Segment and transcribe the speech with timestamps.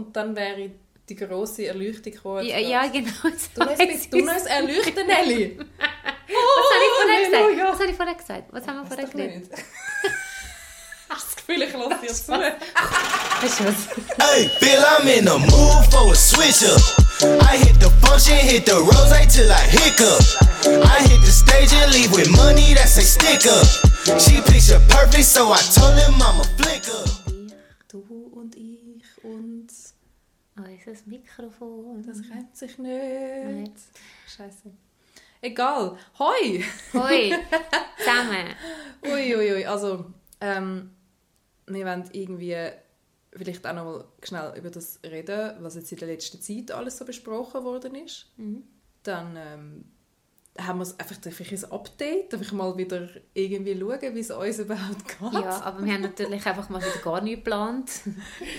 [0.00, 0.70] und dann wäre
[1.08, 2.46] die grosse Erleuchtung gekommen.
[2.46, 3.10] Ja, ja genau.
[3.54, 5.58] Du hast du ein Erleuchten, Nelly.
[6.30, 7.62] Was habe ich gesagt?
[7.68, 8.44] Was habe ich vorher gesagt?
[8.50, 9.50] Was haben wir vorher nicht.
[11.08, 12.32] Hast das Gefühl, ich lasse dir zu?
[12.32, 13.88] Weißt du was?
[14.20, 16.80] Hey, feel I'm in the mood for a switch up.
[17.42, 20.22] I hit the function, hit the rose till I hiccup.
[20.86, 23.66] I hit the stage and leave with money that's a stick up.
[24.20, 27.19] She picture perfect, so I told him I'm a flicker.
[30.90, 32.04] Unser Mikrofon.
[32.06, 33.62] das reimt sich Nein.
[33.62, 33.74] nicht.
[34.28, 34.70] Scheiße.
[35.40, 35.96] Egal.
[36.18, 36.62] Hoi!
[36.92, 37.32] Hoi,
[37.98, 38.54] zusammen.
[39.02, 39.64] Uiuiui, ui.
[39.66, 40.04] also
[40.40, 40.90] ähm,
[41.66, 42.56] wir wollen irgendwie
[43.32, 46.98] vielleicht auch noch mal schnell über das reden, was jetzt in der letzten Zeit alles
[46.98, 48.26] so besprochen worden ist.
[49.02, 49.84] Dann ähm,
[50.66, 55.06] haben wir einfach vielleicht ein Update, einfach mal wieder irgendwie schauen, wie es uns überhaupt
[55.06, 55.32] geht.
[55.32, 57.90] Ja, aber wir haben natürlich einfach mal wieder gar nichts geplant.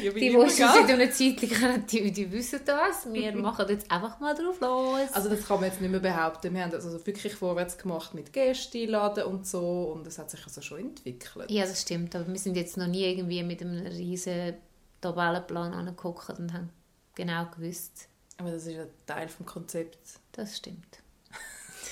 [0.04, 3.12] Ja, Die, die schon seit einer Zeit kennen, die, die wissen das.
[3.12, 5.12] Wir machen jetzt einfach mal drauf los.
[5.14, 6.54] Also das kann man jetzt nicht mehr behaupten.
[6.54, 10.30] Wir haben das also wirklich vorwärts gemacht mit Gäste einladen und so und es hat
[10.32, 11.50] sich also schon entwickelt.
[11.50, 12.16] ja, das stimmt.
[12.16, 14.56] Aber wir sind jetzt noch nie irgendwie mit einem riesen
[15.02, 16.70] Tabellenplan angeguckt und haben
[17.16, 19.98] genau gewusst, Aber das ist ein Teil vom Konzept.
[20.32, 21.01] das stimmt.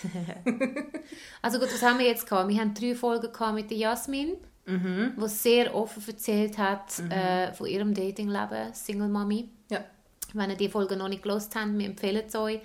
[1.41, 2.49] also gut, was haben wir jetzt gehabt?
[2.49, 5.13] Wir haben drei Folgen gehabt mit der Jasmin, Mhm.
[5.19, 9.49] die sehr offen erzählt hat äh, von ihrem Datingleben, Single Mami.
[9.71, 9.83] Ja.
[10.33, 12.59] Wenn ihr die Folge noch nicht gelost habt, wir empfehlen es euch.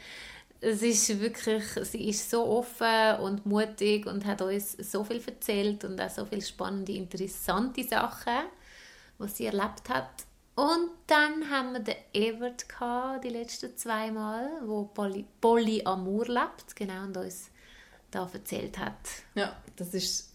[0.60, 5.84] Es ist wirklich, sie ist so offen und mutig und hat uns so viel erzählt
[5.84, 8.48] und auch so viele spannende, interessante Sachen,
[9.18, 10.10] was sie erlebt hat.
[10.54, 16.76] Und dann haben wir den Evert gehabt, die letzten zwei Mal, wo Poly Polyamor lebt,
[16.76, 17.50] genau, und uns
[18.10, 18.94] da erzählt hat.
[19.34, 20.30] Ja, das ist...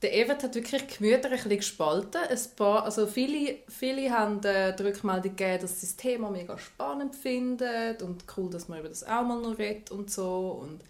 [0.00, 2.22] Der Evert hat wirklich die Gemüter ein bisschen gespalten.
[2.22, 6.58] Ein paar, also viele, viele haben äh, die Rückmeldung gegeben, dass sie das Thema mega
[6.58, 10.58] spannend finden und cool, dass man über das auch mal noch redet und so.
[10.60, 10.82] Und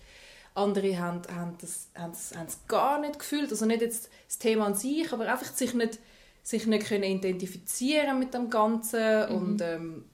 [0.55, 3.51] andere haben, haben, das, haben, es, haben es gar nicht gefühlt.
[3.51, 5.99] Also nicht jetzt das Thema an sich, aber einfach sich nicht,
[6.43, 9.25] sich nicht können identifizieren mit dem Ganzen.
[9.27, 10.05] Und ähm,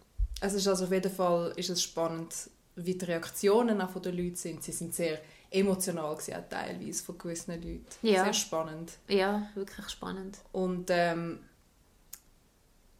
[0.40, 2.34] es ist also auf jeden Fall ist es spannend,
[2.76, 4.62] wie die Reaktionen auch von den Leuten sind.
[4.62, 7.86] Sie sind sehr emotional gewesen, auch teilweise von gewissen Leuten.
[8.02, 8.24] Ja.
[8.24, 8.92] Sehr spannend.
[9.08, 10.38] Ja, wirklich spannend.
[10.52, 11.40] Und ähm,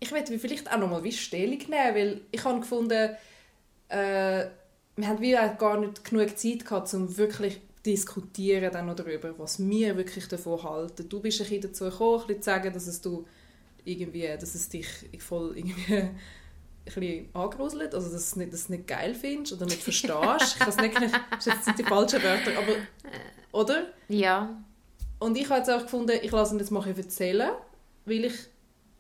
[0.00, 3.16] ich möchte vielleicht auch nochmal wie Stellung nehmen, weil ich habe gefunden,
[3.88, 4.46] äh,
[4.96, 9.58] wir haben wie gar nicht genug Zeit gehabt, um wirklich diskutieren dann noch darüber, was
[9.58, 11.08] wir wirklich davon halten.
[11.08, 13.26] Du bist ein bisschen dazu gekommen, ein bisschen zu sagen, dass es du
[13.84, 14.86] irgendwie, dass es dich
[15.18, 15.94] voll irgendwie
[16.96, 20.56] ein angruselt, also dass du es nicht, geil findest oder nicht verstehst.
[20.58, 20.94] ich weiß nicht,
[21.30, 22.74] das sind die falschen Wörter, aber
[23.52, 23.86] oder?
[24.08, 24.62] Ja,
[25.18, 27.52] Und ich habe jetzt auch gefunden, ich lasse ihn jetzt mal erzählen,
[28.04, 28.34] weil ich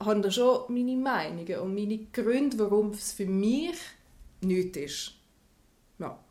[0.00, 3.76] habe da schon meine Meinungen und meine Gründe, warum es für mich
[4.40, 5.17] nichts ist.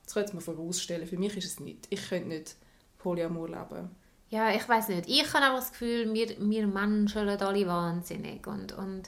[0.08, 1.06] Das jetzt mal vorausstellen.
[1.06, 1.86] Für mich ist es nicht.
[1.90, 2.56] Ich könnte nicht
[2.98, 3.90] Polyamor leben.
[4.30, 5.08] Ja, ich weiß nicht.
[5.08, 8.48] Ich habe einfach das Gefühl, wir, wir Menschen alle wahnsinnig.
[8.48, 9.04] Und, und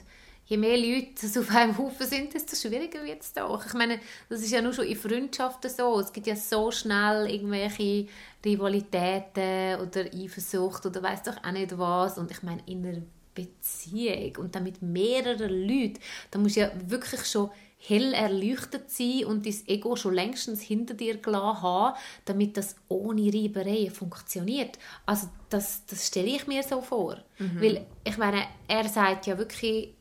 [0.46, 3.64] je mehr Leute es auf einem Haufen sind, desto schwieriger wird es doch.
[3.66, 6.00] Ich meine, das ist ja nur schon in Freundschaften so.
[6.00, 8.06] Es gibt ja so schnell irgendwelche
[8.44, 12.18] Rivalitäten oder Eifersucht oder weiß doch auch nicht was.
[12.18, 13.02] Und ich meine, in einer
[13.34, 16.00] Beziehung und dann mit mehreren Leuten,
[16.30, 17.50] da musst du ja wirklich schon
[17.86, 21.96] hell erleuchtet sein und dein Ego schon längstens hinter dir gelassen haben,
[22.26, 24.78] damit das ohne Reibereien funktioniert.
[25.06, 27.16] Also das, das stelle ich mir so vor.
[27.38, 29.94] Weil, ich meine, er sagt ja wirklich,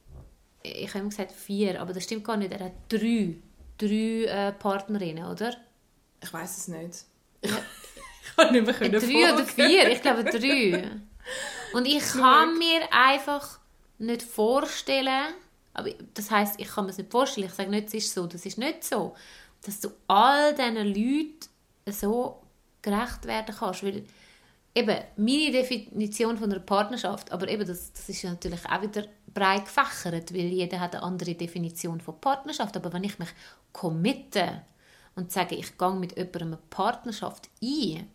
[0.62, 3.35] ich habe immer gesagt vier, aber das stimmt gar nicht, er hat drei,
[3.78, 5.56] drei äh, Partnerinnen, oder?
[6.22, 7.06] Ich weiß es nicht.
[7.41, 9.69] Ich, ich kann nicht mehr können Drei oder folgen.
[9.69, 9.90] vier?
[9.90, 10.90] Ich glaube drei.
[11.73, 13.59] Und ich kann mir einfach
[14.00, 15.34] nicht vorstellen,
[15.79, 18.28] aber das heißt, ich kann mir es nicht vorstellen, ich sage nicht, es ist so,
[18.28, 19.16] das ist nicht so,
[19.62, 21.40] dass du all diesen Leuten
[21.88, 22.41] so
[22.81, 24.06] gerecht werden kannst, weil
[24.75, 29.66] eben meine Definition von einer Partnerschaft, aber eben das, das ist natürlich auch wieder breit
[29.66, 33.29] gefächert, weil jeder hat eine andere Definition von Partnerschaft, aber wenn ich mich
[33.73, 34.61] committe
[35.16, 38.08] und sage, ich gehe mit jemandem eine Partnerschaft ein,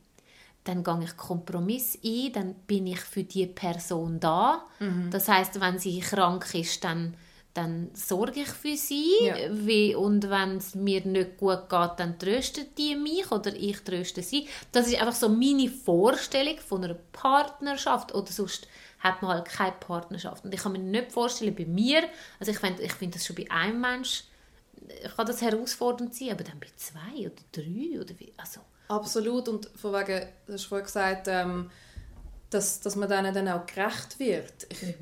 [0.64, 4.64] dann gehe ich Kompromiss ein, dann bin ich für die Person da.
[5.10, 7.14] Das heißt, wenn sie krank ist, dann,
[7.54, 9.12] dann sorge ich für sie.
[9.22, 9.36] Ja.
[9.50, 14.22] Wie, und wenn es mir nicht gut geht, dann tröstet die mich oder ich tröste
[14.22, 14.48] sie.
[14.72, 18.12] Das ist einfach so meine Vorstellung von einer Partnerschaft.
[18.12, 18.66] Oder sonst
[18.98, 20.44] hat man halt keine Partnerschaft.
[20.44, 22.02] Und ich kann mir nicht vorstellen, bei mir,
[22.40, 24.24] also ich finde ich find das schon bei einem Mensch,
[25.16, 29.48] kann das herausfordernd sein, aber dann bei zwei oder drei oder wie, also Absolut.
[29.48, 31.70] Und von wegen, du hast vorhin gesagt, ähm,
[32.50, 34.66] dass, dass man denen dann auch gerecht wird.
[34.68, 34.94] Ich,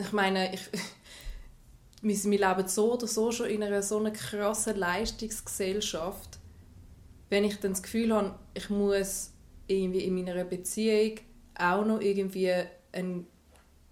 [0.00, 0.60] ich meine, ich,
[2.02, 6.38] wir, leben so oder so schon in einer so einer krassen Leistungsgesellschaft.
[7.28, 9.30] Wenn ich dann das Gefühl habe, ich muss
[9.66, 11.18] irgendwie in meiner Beziehung
[11.54, 12.52] auch noch irgendwie
[12.92, 13.26] einen,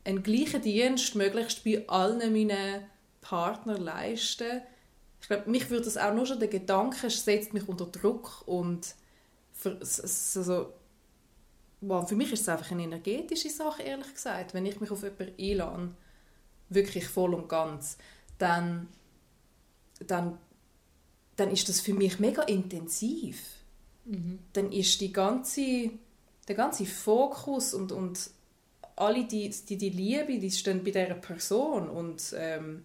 [0.05, 2.83] einen gleichen Dienst möglichst bei allen meinen
[3.21, 4.63] Partnern leisten.
[5.21, 8.95] Ich glaube, mich würde das auch nur schon der Gedanke setzt mich unter Druck und
[9.53, 10.73] für, also,
[11.81, 14.55] wow, für mich ist es einfach eine energetische Sache, ehrlich gesagt.
[14.55, 15.91] Wenn ich mich auf jemanden einlade,
[16.69, 17.99] wirklich voll und ganz,
[18.39, 18.89] dann,
[20.07, 20.39] dann,
[21.37, 23.43] dann ist das für mich mega intensiv.
[24.05, 24.39] Mhm.
[24.53, 25.91] Dann ist die ganze,
[26.47, 28.31] der ganze Fokus und, und
[28.97, 32.85] alle die, die, die Liebe, die stehen bei dieser Person und ähm,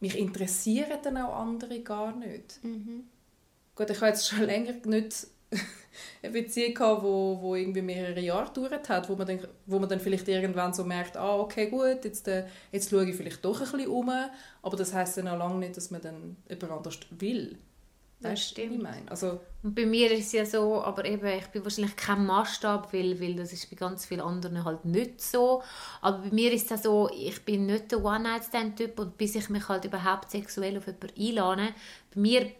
[0.00, 2.62] mich interessieren dann auch andere gar nicht.
[2.62, 3.04] Mhm.
[3.74, 5.26] Gut, ich habe jetzt schon länger nicht
[6.22, 9.88] eine Beziehung gehabt, wo, wo irgendwie mehrere Jahre gedauert hat, wo man, dann, wo man
[9.88, 13.60] dann vielleicht irgendwann so merkt, ah, okay, gut, jetzt, äh, jetzt schaue ich vielleicht doch
[13.60, 14.10] ein bisschen um,
[14.62, 17.58] aber das heisst dann auch lange nicht, dass man dann jemand anders will.
[18.22, 18.74] Das stimmt.
[18.76, 19.10] Ich meine?
[19.10, 22.92] Also, und bei mir ist es ja so, aber eben, ich bin wahrscheinlich kein Maßstab,
[22.92, 25.62] weil, weil das ist bei ganz vielen anderen halt nicht so.
[26.00, 29.68] Aber bei mir ist es so, ich bin nicht der One-Night-Stand-Typ und bis ich mich
[29.68, 31.74] halt überhaupt sexuell auf jemanden einlade,
[32.14, 32.50] bei mir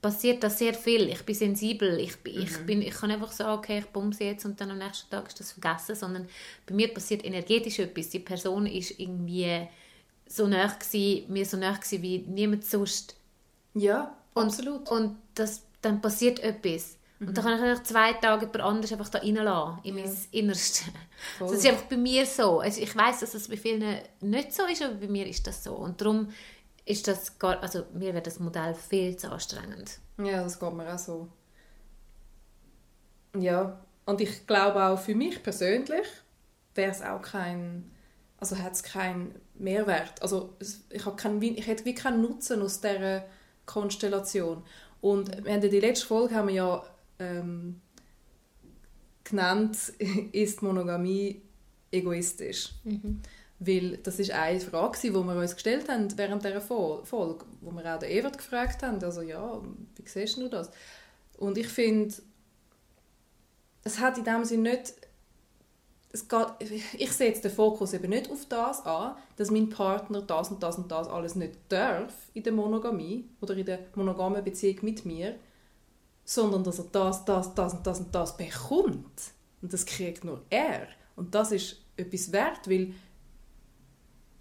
[0.00, 1.08] passiert das sehr viel.
[1.08, 1.98] Ich bin sensibel.
[1.98, 2.66] Ich, ich, mhm.
[2.66, 5.40] bin, ich kann einfach sagen, okay, ich bumse jetzt und dann am nächsten Tag ist
[5.40, 6.28] das vergessen, sondern
[6.66, 8.08] bei mir passiert energetisch etwas.
[8.10, 9.68] Die Person ist irgendwie
[10.26, 13.16] so nah gewesen, mir so nah gewesen wie niemand sonst.
[13.74, 14.90] Ja, und, absolut.
[14.90, 16.96] Und das, dann passiert etwas.
[17.18, 17.28] Mhm.
[17.28, 20.04] Und dann kann ich einfach zwei Tage jemand anderes einfach da reinlassen, in ja.
[20.04, 20.84] mein Innerste.
[21.38, 22.60] Das ist einfach bei mir so.
[22.60, 23.84] Also ich weiß, dass es das bei vielen
[24.22, 25.74] nicht so ist, aber bei mir ist das so.
[25.74, 26.28] Und darum
[26.84, 29.98] ist das gar, also mir wäre das Modell viel zu anstrengend.
[30.18, 31.28] Ja, das geht mir auch so.
[33.38, 36.06] Ja, und ich glaube auch für mich persönlich
[36.74, 37.90] wäre es auch kein,
[38.38, 40.20] also hat es keinen Mehrwert.
[40.22, 40.56] Also
[40.90, 43.24] ich, habe keinen, ich hätte wie keinen Nutzen aus dieser
[43.66, 44.64] Konstellation.
[45.00, 46.84] Und wir haben die letzte Folge haben wir ja
[47.18, 47.80] ähm,
[49.24, 49.76] genannt,
[50.32, 51.42] ist Monogamie
[51.90, 52.70] egoistisch?
[52.84, 53.20] Mhm.
[53.62, 57.94] Weil das ist eine Frage, die wir uns gestellt haben während dieser Folge, wo wir
[57.94, 59.60] auch den Evert gefragt haben, also ja,
[59.96, 60.70] wie siehst du das?
[61.36, 62.14] Und ich finde,
[63.84, 64.94] es hat in dem Sinne nicht,
[66.12, 66.46] es geht,
[66.98, 70.78] ich setze den Fokus eben nicht auf das an, dass mein Partner das und das
[70.78, 75.36] und das alles nicht darf in der Monogamie oder in der monogamen Beziehung mit mir,
[76.24, 79.32] sondern dass er das, das, das und das und das bekommt.
[79.62, 80.88] Und das kriegt nur er.
[81.14, 82.94] Und das ist etwas wert, weil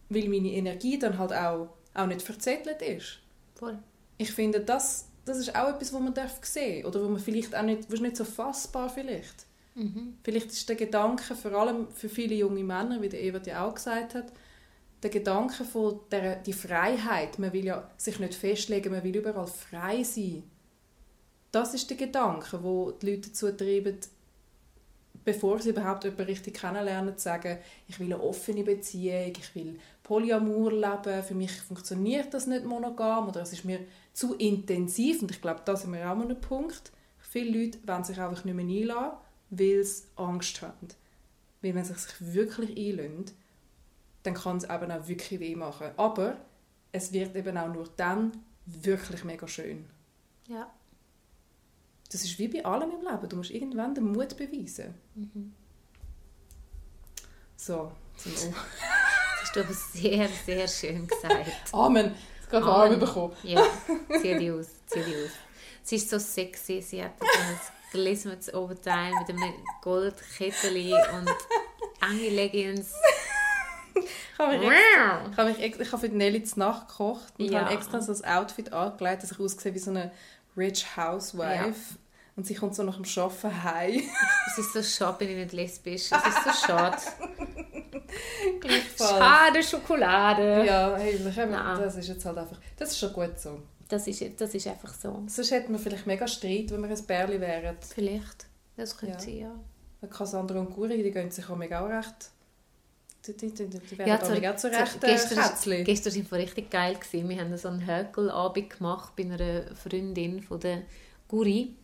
[0.09, 3.19] weil meine Energie dann halt auch, auch nicht verzettelt ist.
[3.55, 3.77] Voll.
[4.17, 7.55] Ich finde, das, das ist auch etwas, was man darf sehen oder wo man vielleicht
[7.55, 9.45] auch nicht, was nicht so fassbar vielleicht.
[9.75, 10.17] Mhm.
[10.23, 13.75] Vielleicht ist der Gedanke, vor allem für viele junge Männer, wie der Eva ja auch
[13.75, 14.31] gesagt hat,
[15.01, 19.47] der Gedanke von der die Freiheit, man will ja sich nicht festlegen, man will überall
[19.47, 20.43] frei sein.
[21.51, 23.97] Das ist der Gedanke, wo die Leute dazu treiben,
[25.23, 29.79] bevor sie überhaupt jemanden richtig kennenlernen, zu sagen, ich will eine offene Beziehung, ich will
[30.09, 35.29] Polyamor leben, für mich funktioniert das nicht monogam oder es ist mir zu intensiv und
[35.29, 36.91] ich glaube, da sind wir auch einem Punkt.
[37.19, 39.19] Viele Leute wollen sich einfach nicht mehr einladen,
[39.51, 40.87] weil sie Angst haben.
[41.61, 43.35] Weil wenn sie sich wirklich einlassen,
[44.23, 45.91] dann kann es eben auch wirklich weh machen.
[45.95, 46.37] Aber
[46.91, 48.31] es wird eben auch nur dann
[48.65, 49.85] wirklich mega schön.
[50.47, 50.73] Ja.
[52.11, 53.29] Das ist wie bei allem im Leben.
[53.29, 54.95] Du musst irgendwann den Mut beweisen.
[55.13, 55.53] Mhm.
[57.55, 58.53] So, zum O.
[59.49, 61.73] hast du aber sehr, sehr schön gesagt.
[61.73, 62.13] Amen.
[62.39, 63.35] Jetzt gerade Arme bekommen.
[63.43, 63.63] Ja,
[64.21, 65.31] zieh die aus, zieh die aus.
[65.81, 67.59] Sie ist so sexy, sie hat ein
[67.91, 71.35] glitzerndes Oberteil mit einem Goldkettchen und
[72.07, 72.93] enge Leggings.
[73.95, 77.61] Ich habe, extra, ich, habe mich, ich habe für Nelly zur Nacht gekocht und ja.
[77.61, 80.11] habe extra so ein Outfit angelegt, dass ich aussehe wie so eine
[80.55, 81.65] Rich Housewife.
[81.65, 81.97] Ja.
[82.35, 84.01] Und sie kommt so nach dem Arbeiten heim.
[84.47, 86.09] es ist so schade, bin ich nicht lesbisch.
[86.11, 86.97] Es ist so schade.
[88.97, 90.65] Schade Schokolade.
[90.65, 93.61] Ja, hey, das ist jetzt halt einfach, das ist schon gut so.
[93.87, 95.23] Das ist, das ist einfach so.
[95.27, 97.77] Sonst hätten wir vielleicht mega Streit, wenn wir ein Bärli wären.
[97.93, 98.45] Vielleicht,
[98.77, 99.49] das könnte ja.
[99.49, 99.61] sein,
[100.01, 100.07] ja.
[100.07, 102.31] Cassandra und Guri, die gehen sich auch mega recht
[103.27, 104.09] die, die, die, die werden
[104.41, 105.83] ja, zu, zu recht gestern, Kätzchen.
[105.83, 106.95] Gestern war es richtig geil.
[106.95, 107.29] Gewesen.
[107.29, 110.83] Wir haben so einen Höckelabend gemacht bei einer Freundin von der
[111.27, 111.75] Guri.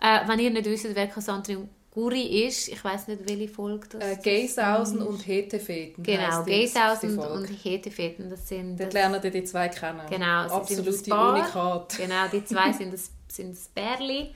[0.00, 3.86] Äh, wenn ihr nicht wisst, wer Cassandra und Guri ist, ich weiß nicht, welche Folge
[3.88, 6.02] das äh, Geisausen und Hetefeten.
[6.02, 8.80] Genau, Geisausen und Hetefeten, das sind...
[8.80, 10.00] Dort lernen ihr die zwei kennen.
[10.10, 10.48] Genau.
[10.48, 11.96] Absolute Unikat.
[11.96, 14.34] Genau, die zwei sind das, sind das Bärli.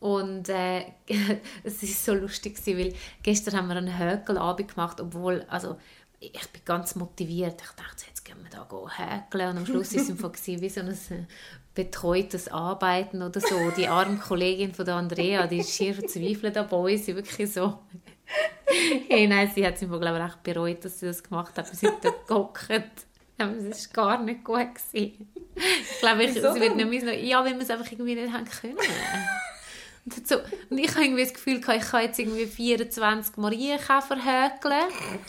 [0.00, 0.84] Und äh,
[1.64, 5.78] es ist so lustig, weil gestern haben wir einen Hökelabend gemacht, obwohl, also
[6.20, 7.62] ich bin ganz motiviert.
[7.62, 9.48] Ich dachte, jetzt gehen wir da häkeln.
[9.48, 11.26] Und am Schluss war es wie so ein
[11.74, 13.70] betreutes Arbeiten oder so.
[13.76, 17.06] Die arme Kollegin von der Andrea, die ist hier verzweifelt an uns.
[17.06, 17.78] Sie wirklich so...
[19.08, 21.70] hey, nein, sie hat es glaube ich, echt bereut, dass sie das gemacht hat.
[21.70, 22.68] Wir sind da gehockt.
[23.38, 24.74] Aber es war gar nicht gut.
[24.74, 25.28] Gewesen.
[25.54, 28.44] Ich glaube, ich, sie wird nicht mehr ja, weil wir es einfach irgendwie nicht haben
[28.44, 28.76] können.
[30.24, 30.36] So,
[30.70, 34.84] und ich habe irgendwie das Gefühl, ich kann jetzt irgendwie 24 Marienkäfer häkeln.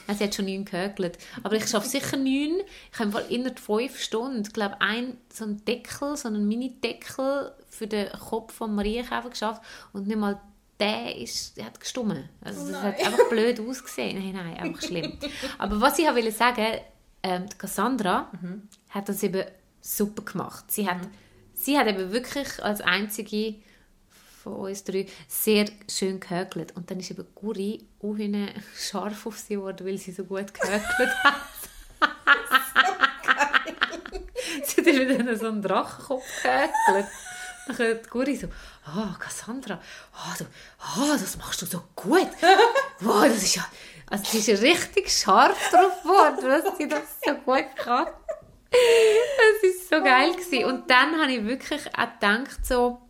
[0.07, 1.17] Also, sie hat schon neun gehäkelt.
[1.43, 2.62] Aber ich schaffe sicher neun.
[2.91, 7.88] Ich habe innerhalb fünf Stunden, ich glaube, ein, so einen Deckel, so einen Mini-Deckel für
[7.88, 9.62] den Kopf von Marienkäfer geschafft.
[9.93, 10.39] Und nicht mal
[10.79, 12.29] der, ist, der hat gestummen.
[12.41, 14.17] Also, das oh hat einfach blöd ausgesehen.
[14.17, 15.17] Nein, nein, einfach schlimm.
[15.57, 16.79] Aber was ich wollte sagen,
[17.24, 18.63] ähm, Cassandra mhm.
[18.89, 19.43] hat das eben
[19.81, 20.71] super gemacht.
[20.71, 21.12] Sie hat, mhm.
[21.53, 23.55] sie hat eben wirklich als einzige
[24.43, 26.75] von uns drei sehr schön gehökelt.
[26.75, 28.15] Und dann ist eben Guri auch
[28.77, 31.36] scharf auf sie geworden, weil sie so gut gehökelt hat.
[34.65, 37.08] sie hat wieder so einen Drachenkopf gehökelt.
[37.67, 38.48] Dann kommt Guri so,
[38.88, 39.79] oh, Cassandra,
[40.13, 40.46] oh, du,
[40.98, 42.29] oh, das machst du so gut.
[43.01, 43.65] Wow, das ist ja,
[44.08, 48.08] also sie ist richtig scharf drauf geworden, dass sie das so gut kann.
[48.72, 50.65] Das war so geil.
[50.65, 53.09] Und dann habe ich wirklich auch gedacht, so,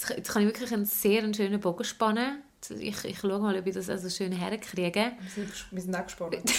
[0.00, 2.42] jetzt, jetzt kann ich wirklich einen sehr schönen Bogen spannen.
[2.78, 5.12] Ich, ich schaue mal, ob ich das also schön herkriege.
[5.20, 6.34] Wir sind, wir sind auch gespannt.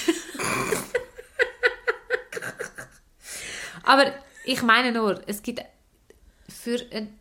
[3.83, 4.13] Aber
[4.45, 5.61] ich meine nur, es gibt
[6.47, 7.19] für einen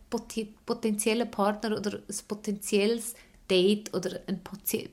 [0.65, 3.15] potenziellen Partner oder ein potenzielles
[3.49, 4.41] Date oder ein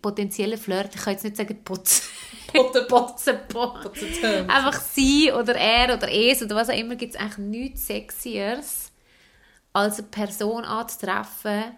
[0.02, 2.08] potenzieller Flirt, ich kann jetzt nicht sagen Putz,
[2.52, 7.20] Potten, Potzen, Potzen, einfach sie oder er oder es oder was auch immer, gibt es
[7.20, 8.90] eigentlich nichts Sexieres,
[9.78, 11.76] als eine Person anzutreffen,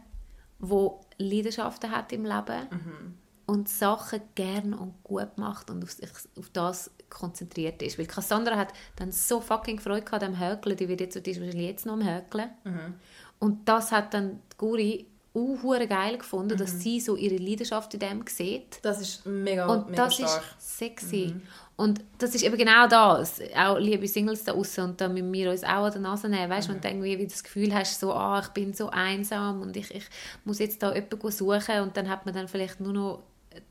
[0.59, 0.89] die
[1.19, 3.15] Leidenschaften hat im Leben mhm.
[3.45, 7.99] und Sachen gern und gut macht und auf, sich, auf das konzentriert ist.
[7.99, 11.41] Weil Cassandra hat dann so fucking Freude gehabt am Hökeln, die wird jetzt, die ist
[11.41, 12.49] wahrscheinlich jetzt noch am Hökeln.
[12.65, 12.95] Mhm.
[13.39, 16.59] Und das hat dann Guri auch geil gefunden, mhm.
[16.59, 18.79] dass sie so ihre Leidenschaft in dem sieht.
[18.81, 20.43] Das ist mega, und mega das stark.
[20.59, 21.35] ist sexy.
[21.35, 21.43] Mhm.
[21.81, 23.41] Und das ist eben genau das.
[23.57, 26.51] Auch liebe Singles da außen und da müssen wir uns auch an der Nase nehmen.
[26.51, 26.75] Weißt, mhm.
[26.75, 29.91] wenn du irgendwie wie das Gefühl hast, so, ah, ich bin so einsam und ich,
[29.95, 30.05] ich
[30.45, 33.23] muss jetzt da jemanden suchen und dann hat man dann vielleicht nur noch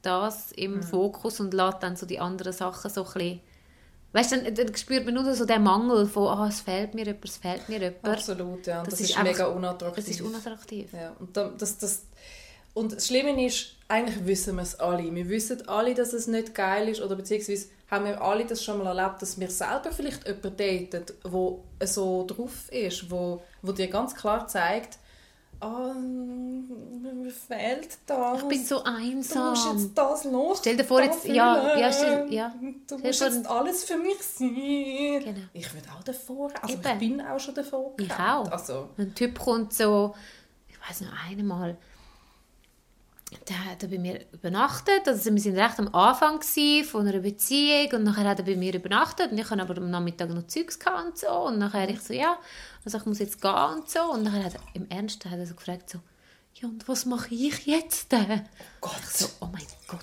[0.02, 0.82] das im mhm.
[0.82, 3.40] Fokus und lässt dann so die anderen Sachen so ein bisschen
[4.12, 7.06] Weißt du, dann, dann, spürt man nur so den Mangel von, oh, es fehlt mir
[7.06, 8.08] jemand, es fehlt mir jemand.
[8.08, 8.80] Absolut, ja.
[8.80, 10.04] Und das, das ist, ist mega unattraktiv.
[10.04, 10.92] Das ist unattraktiv.
[10.94, 11.16] Ja.
[11.20, 12.08] Und, das, das,
[12.74, 15.14] und das Schlimme ist, eigentlich wissen wir es alle.
[15.14, 18.78] Wir wissen alle, dass es nicht geil ist oder beziehungsweise haben wir alle das schon
[18.78, 21.06] mal erlebt, dass wir selber vielleicht jemanden daten,
[21.82, 25.00] der so drauf ist, wo, wo dir ganz klar zeigt,
[25.62, 28.42] oh, mir fehlt das.
[28.42, 29.44] Ich bin so einsam.
[29.44, 30.60] Du musst jetzt das los.
[30.60, 32.54] Stell dir vor, jetzt, ja, ja, stell, ja.
[32.88, 35.24] Du musst jetzt alles für mich sein.
[35.24, 35.48] Genau.
[35.54, 36.84] Ich würde auch davor, also Eben.
[36.92, 37.94] ich bin auch schon davor.
[37.98, 38.52] Ich auch.
[38.52, 38.90] Also.
[38.98, 40.14] Ein Typ kommt so,
[40.68, 41.76] ich weiß noch einmal,
[43.48, 45.08] der hat bei mir übernachtet.
[45.08, 48.74] Also wir sind recht am Anfang von einer Beziehung und nachher hat er bei mir
[48.74, 52.14] übernachtet und ich hatte aber am Nachmittag noch Zeugs und so und nachher ich so,
[52.14, 52.38] ja,
[52.84, 55.46] also ich muss jetzt gehen und so und nachher hat er, im Ernst hat er
[55.46, 56.00] so gefragt so,
[56.56, 58.12] ja und was mache ich jetzt?
[58.14, 58.40] Oh
[58.82, 59.00] Gott.
[59.02, 60.00] Ich so, oh mein Gott,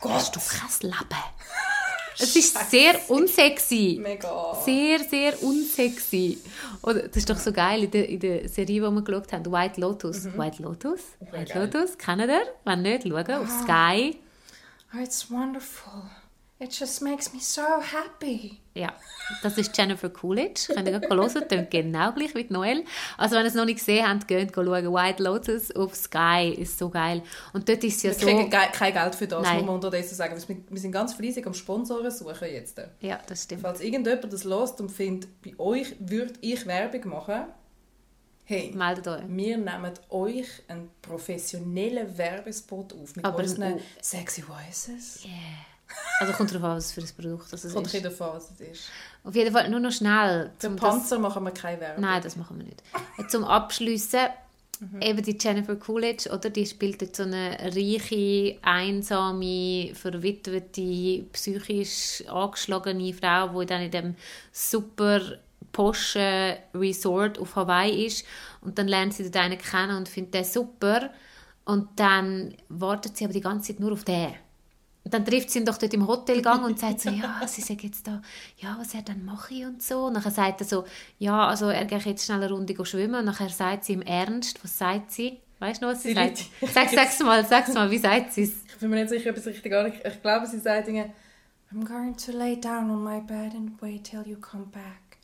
[0.00, 0.12] Gott.
[0.12, 1.73] hast du kein Leben?
[2.18, 3.98] Es ist sehr unsexy.
[4.00, 4.54] Mega.
[4.64, 6.38] Sehr, sehr unsexy.
[6.82, 9.52] Und das ist doch so geil in der, in der Serie, die wir geschaut haben,
[9.52, 10.24] White Lotus.
[10.24, 10.38] Mhm.
[10.38, 11.00] White Lotus?
[11.30, 11.70] White geil.
[11.72, 12.46] Lotus, kennen ihr?
[12.64, 13.62] Wenn nicht, schauen, auf ah.
[13.62, 14.18] Sky.
[14.94, 16.02] Oh, it's wonderful.
[16.60, 18.60] It just makes me so happy.
[18.74, 18.92] Ja,
[19.42, 20.72] das ist Jennifer Coolidge.
[20.72, 22.84] Könnt ihr hören, klingt genau gleich wie Noel.
[23.18, 24.68] Also wenn ihr es noch nicht gesehen habt, geht schauen.
[24.68, 27.22] White Lotus auf Sky ist so geil.
[27.52, 28.26] Und dort ist ja wir so...
[28.26, 29.56] Wir kriegen kein Geld für das, Nein.
[29.56, 30.40] muss man unterdessen sagen.
[30.70, 32.80] Wir sind ganz fleissig am Sponsoren suchen jetzt.
[33.00, 33.62] Ja, das stimmt.
[33.62, 37.46] Falls irgendjemand das lost und findet, bei euch würde ich Werbung machen,
[38.44, 39.22] hey, meldet euch.
[39.26, 45.24] Wir nehmen euch einen professionellen Werbespot auf mit Aber unseren sexy voices.
[45.24, 45.34] Yeah.
[46.20, 47.74] Also kommt darauf an, was für ein Produkt das ist.
[47.74, 48.90] Kommt darauf an, was es ist.
[49.24, 50.50] Auf jeden Fall, nur noch schnell.
[50.58, 51.18] Für Panzer das...
[51.18, 52.02] machen wir keine Werbung.
[52.02, 52.82] Nein, das machen wir nicht.
[53.30, 54.28] Zum Abschließen,
[54.80, 55.02] mhm.
[55.02, 56.50] eben die Jennifer Coolidge, oder?
[56.50, 64.14] Die spielt jetzt so eine reiche, einsame, verwitwete, psychisch angeschlagene Frau, die dann in dem
[64.52, 65.20] super
[65.72, 68.24] posche Resort auf Hawaii ist.
[68.60, 71.10] Und dann lernt sie dort einen kennen und findet den super.
[71.64, 74.34] Und dann wartet sie aber die ganze Zeit nur auf den.
[75.04, 77.82] Und dann trifft sie ihn doch dort im Hotelgang und sagt so, ja, sie sagt
[77.82, 78.22] jetzt da,
[78.56, 80.06] ja, was er dann mache und so.
[80.06, 80.84] Und dann sagt er so,
[81.18, 83.16] ja, also er geht jetzt schnell eine Runde schwimmen.
[83.16, 85.40] Und nachher sagt sie im Ernst, was sagt sie?
[85.58, 86.44] Weißt du noch, was sie, sie sagt?
[86.72, 88.64] Sag, sag's mal, sag's mal, wie sagt sie es?
[88.66, 90.06] Ich bin mir nicht sicher, ob es richtig ist.
[90.06, 91.12] Ich glaube, sie sagt Dinge,
[91.70, 95.18] I'm going to lay down on my bed and wait till you come back.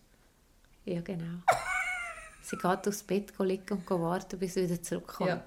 [0.84, 1.40] Ja, genau.
[2.42, 5.30] sie geht aufs Bett liegen und warten, bis sie wieder zurückkommt.
[5.30, 5.42] Ja.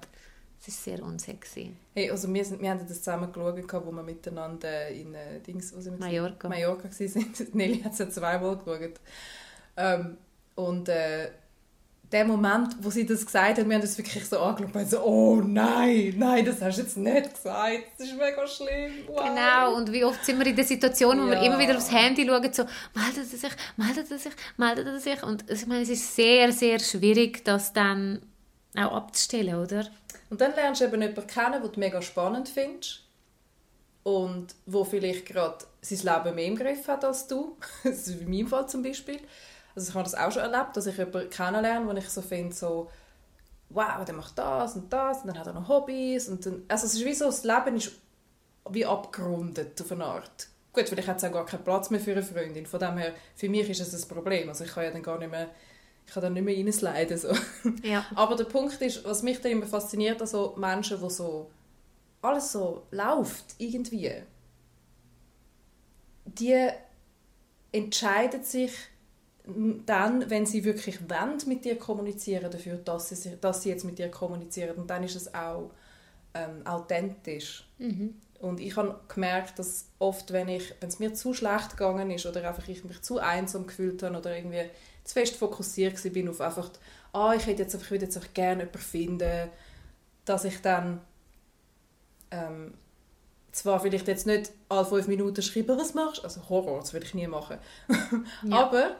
[0.64, 1.72] Das ist sehr unsexy.
[1.94, 5.74] Hey, also wir, sind, wir haben das zusammen geschaut, wo wir miteinander in äh, Dings,
[5.76, 6.48] wo sind wir Mallorca.
[6.48, 7.34] Mallorca waren.
[7.52, 9.00] Nelly hat es ja zweimal geschaut.
[9.76, 10.16] Ähm,
[10.54, 11.28] und äh,
[12.10, 15.02] der Moment, wo sie das gesagt hat, wir haben das wirklich so angeschaut und so,
[15.02, 18.92] oh nein, nein, das hast du jetzt nicht gesagt, das ist mega schlimm.
[19.08, 19.24] Wow.
[19.24, 21.42] Genau, und wie oft sind wir in der Situation, wo wir Ja.
[21.42, 25.22] immer wieder aufs Handy schauen, so, meldet er sich, meldet er sich, meldet er sich.
[25.22, 28.22] Und ich meine, es ist sehr, sehr schwierig, das dann
[28.76, 29.86] auch abzustellen, oder?
[30.30, 33.04] Und dann lernst du eben jemanden kennen, den du mega spannend findest
[34.02, 37.56] und wo vielleicht gerade sein Leben mehr im Griff hat als du.
[37.84, 39.20] Das ist in meinem Fall zum Beispiel.
[39.74, 42.54] Also ich habe das auch schon erlebt, dass ich jemanden kennenlerne, wo ich so finde,
[42.54, 42.90] so
[43.70, 46.86] wow, der macht das und das und dann hat er noch Hobbys und dann, also
[46.86, 47.92] es ist wie so, das Leben ist
[48.70, 50.48] wie abgerundet auf eine Art.
[50.72, 53.14] Gut, vielleicht hat es auch gar keinen Platz mehr für eine Freundin, von dem her,
[53.34, 55.48] für mich ist es ein Problem, also ich kann ja dann gar nicht mehr,
[56.06, 57.28] ich kann dann nicht mehr reinsliden, so.
[57.82, 58.04] Ja.
[58.14, 61.50] Aber der Punkt ist, was mich dann immer fasziniert, also Menschen, wo so
[62.22, 64.12] alles so läuft, irgendwie,
[66.24, 66.68] die
[67.72, 68.72] entscheiden sich
[69.84, 73.98] dann, wenn sie wirklich wollen, mit dir kommunizieren, dafür, dass sie, dass sie jetzt mit
[73.98, 74.76] dir kommunizieren.
[74.76, 75.70] Und dann ist es auch
[76.32, 77.68] ähm, authentisch.
[78.40, 82.26] Und ich habe gemerkt, dass oft, wenn, ich, wenn es mir zu schlecht gegangen ist
[82.26, 84.70] oder einfach ich mich zu einsam gefühlt habe oder irgendwie
[85.04, 86.70] zu fest fokussiert war bin auf einfach,
[87.12, 89.50] ah, ich hätte jetzt einfach, ich würde jetzt gerne jemanden finden,
[90.24, 91.00] dass ich dann
[92.30, 92.74] ähm,
[93.52, 96.24] zwar vielleicht jetzt nicht alle fünf Minuten schreibe, was machst?
[96.24, 97.58] Also Horror, das würde ich nie machen.
[98.50, 98.96] Aber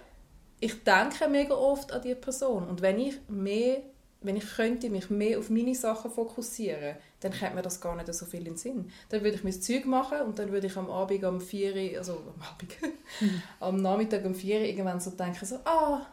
[0.60, 2.68] ich denke mega oft an die Person.
[2.68, 3.82] Und wenn ich mehr,
[4.24, 8.12] wenn ich könnte mich mehr auf meine Sachen fokussieren, dann käme mir das gar nicht
[8.12, 8.90] so viel in den Sinn.
[9.10, 11.98] Dann würde ich mein Zeug machen und dann würde ich am Abend um 4 Uhr,
[11.98, 12.72] also am Abend,
[13.60, 16.06] am Nachmittag um 4 Uhr irgendwann so denken, so, ah,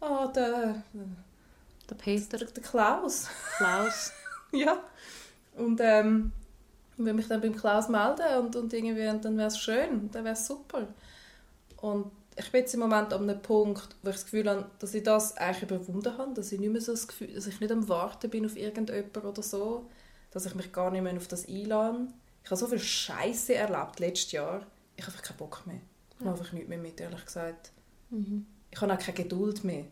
[0.00, 0.82] ah, der,
[1.88, 3.28] Der Peter, der, der Klaus.
[3.56, 4.12] Klaus.
[4.54, 4.84] Ja.
[5.56, 6.30] Und ähm,
[6.98, 10.10] ich will mich dann beim Klaus melden und, und irgendwie, und dann wäre es schön,
[10.10, 10.88] dann wäre es super.
[11.80, 14.94] Und ich bin jetzt im Moment an einem Punkt, wo ich das Gefühl habe, dass
[14.94, 17.70] ich das eigentlich überwunden habe, dass ich nicht mehr so das Gefühl, dass ich nicht
[17.72, 19.88] am Warten bin auf irgendjemanden oder so,
[20.30, 22.08] dass ich mich gar nicht mehr auf das einlade.
[22.44, 24.66] Ich habe so viel Scheiße erlebt letztes Jahr.
[24.96, 25.80] Ich habe einfach keinen Bock mehr.
[26.18, 27.70] Ich habe einfach nichts mehr mit, ehrlich gesagt.
[28.70, 29.84] Ich habe auch keine Geduld mehr.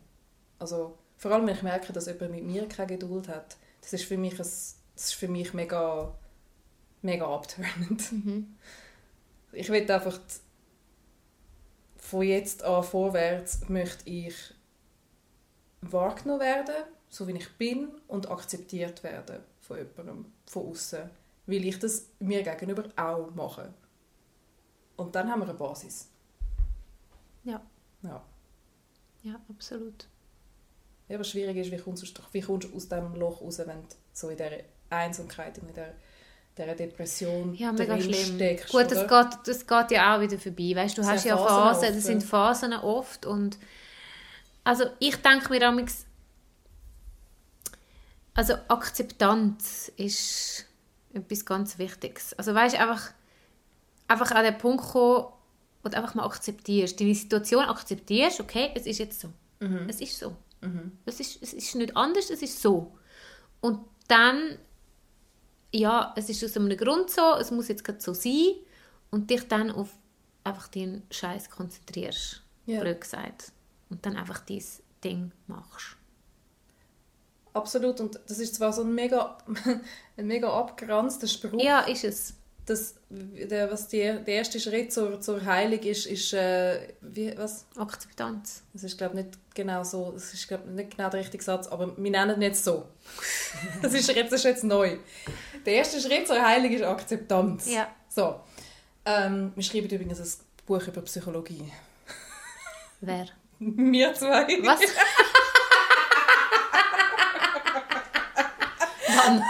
[0.59, 4.05] Also, vor allem, wenn ich merke, dass jemand mit mir keine Geduld hat, das ist
[4.05, 6.15] für mich, ein, das ist für mich mega,
[7.03, 8.03] mega abturnend.
[9.53, 10.25] Ich will einfach d-
[12.11, 14.35] von jetzt an vorwärts möchte ich
[15.81, 21.09] wahrgenommen werden, so wie ich bin, und akzeptiert werden von jemandem, von außen,
[21.47, 23.73] weil ich das mir gegenüber auch mache.
[24.97, 26.09] Und dann haben wir eine Basis.
[27.45, 27.63] Ja.
[28.03, 28.23] Ja.
[29.23, 30.09] Ja, absolut.
[31.09, 33.83] Ja, aber schwierig ist, wie kommst, du, wie kommst du aus diesem Loch raus, wenn
[33.83, 35.95] du so in dieser Einsamkeit, in dieser,
[36.61, 38.37] dieser Depression Ja, mega schlimm.
[38.37, 38.69] steckst.
[38.71, 40.73] Gut, das geht, das geht ja auch wieder vorbei.
[40.75, 42.23] Weißt, du hast ja Phasen oft, das sind.
[42.23, 43.59] Phasen oft und
[44.65, 46.07] also ich denke mir amigs
[48.35, 50.67] also Akzeptanz ist
[51.13, 52.33] etwas ganz Wichtiges.
[52.35, 53.11] Also weißt einfach
[54.07, 55.27] einfach an den Punkt kommen,
[55.83, 59.29] wo du einfach mal akzeptierst, deine Situation akzeptierst, okay, es ist jetzt so.
[59.61, 59.87] Mhm.
[59.89, 60.37] Es ist so.
[61.07, 62.93] Es, ist, es ist nicht anders, es ist so.
[63.61, 64.59] Und dann,
[65.73, 68.55] ja, es ist aus einem Grund so, es muss jetzt gerade so sein
[69.11, 69.89] und dich dann auf
[70.45, 72.81] einfach deinen Scheiß konzentrierst, Ja.
[72.81, 73.53] blöd gesagt.
[73.89, 74.63] Und dann einfach dein
[75.05, 75.97] Ding machst.
[77.53, 78.01] Absolut.
[78.01, 79.37] Und das ist zwar so ein mega,
[80.17, 81.61] ein mega abgeranzter Spruch.
[81.61, 82.35] Ja, ist es.
[82.67, 87.67] Das, der, was die, der erste Schritt zur, zur Heilung ist, ist äh, wie, was?
[87.77, 88.63] Akzeptanz.
[88.73, 91.97] Das ist glaube nicht genau so, das ist glaube nicht genau der richtige Satz, aber
[91.97, 92.87] wir nennen ihn jetzt so.
[93.83, 94.99] das ist jetzt, das ist jetzt neu.
[95.67, 97.71] Der erste Schritt zur Heilung ist Akzeptanz.
[97.71, 97.89] Ja.
[98.09, 98.41] So.
[99.05, 100.29] Ähm, wir schreiben übrigens ein
[100.67, 101.71] Buch über Psychologie.
[103.01, 103.27] Wer?
[103.59, 104.47] Wir zwei.
[104.63, 104.81] Was?
[109.09, 109.43] Wann?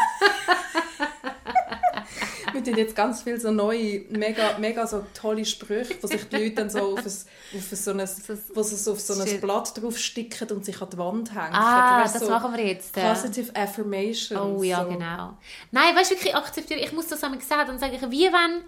[2.64, 6.36] Wir tun jetzt ganz viel so neue, mega, mega so tolle Sprüche, wo sich die
[6.36, 8.08] Leute dann so auf, ein, auf so ein,
[8.54, 9.40] wo sie so auf so ein.
[9.40, 11.54] Blatt draufsticken und sich an die Wand hängen.
[11.54, 12.92] Ah, das so machen wir jetzt.
[12.92, 14.40] Positive Affirmations.
[14.40, 14.90] Oh ja, so.
[14.90, 15.38] genau.
[15.70, 16.80] Nein, weißt du, wirklich akzeptieren.
[16.80, 18.64] Ich muss das einmal gesagt dann sage ich, wie wenn.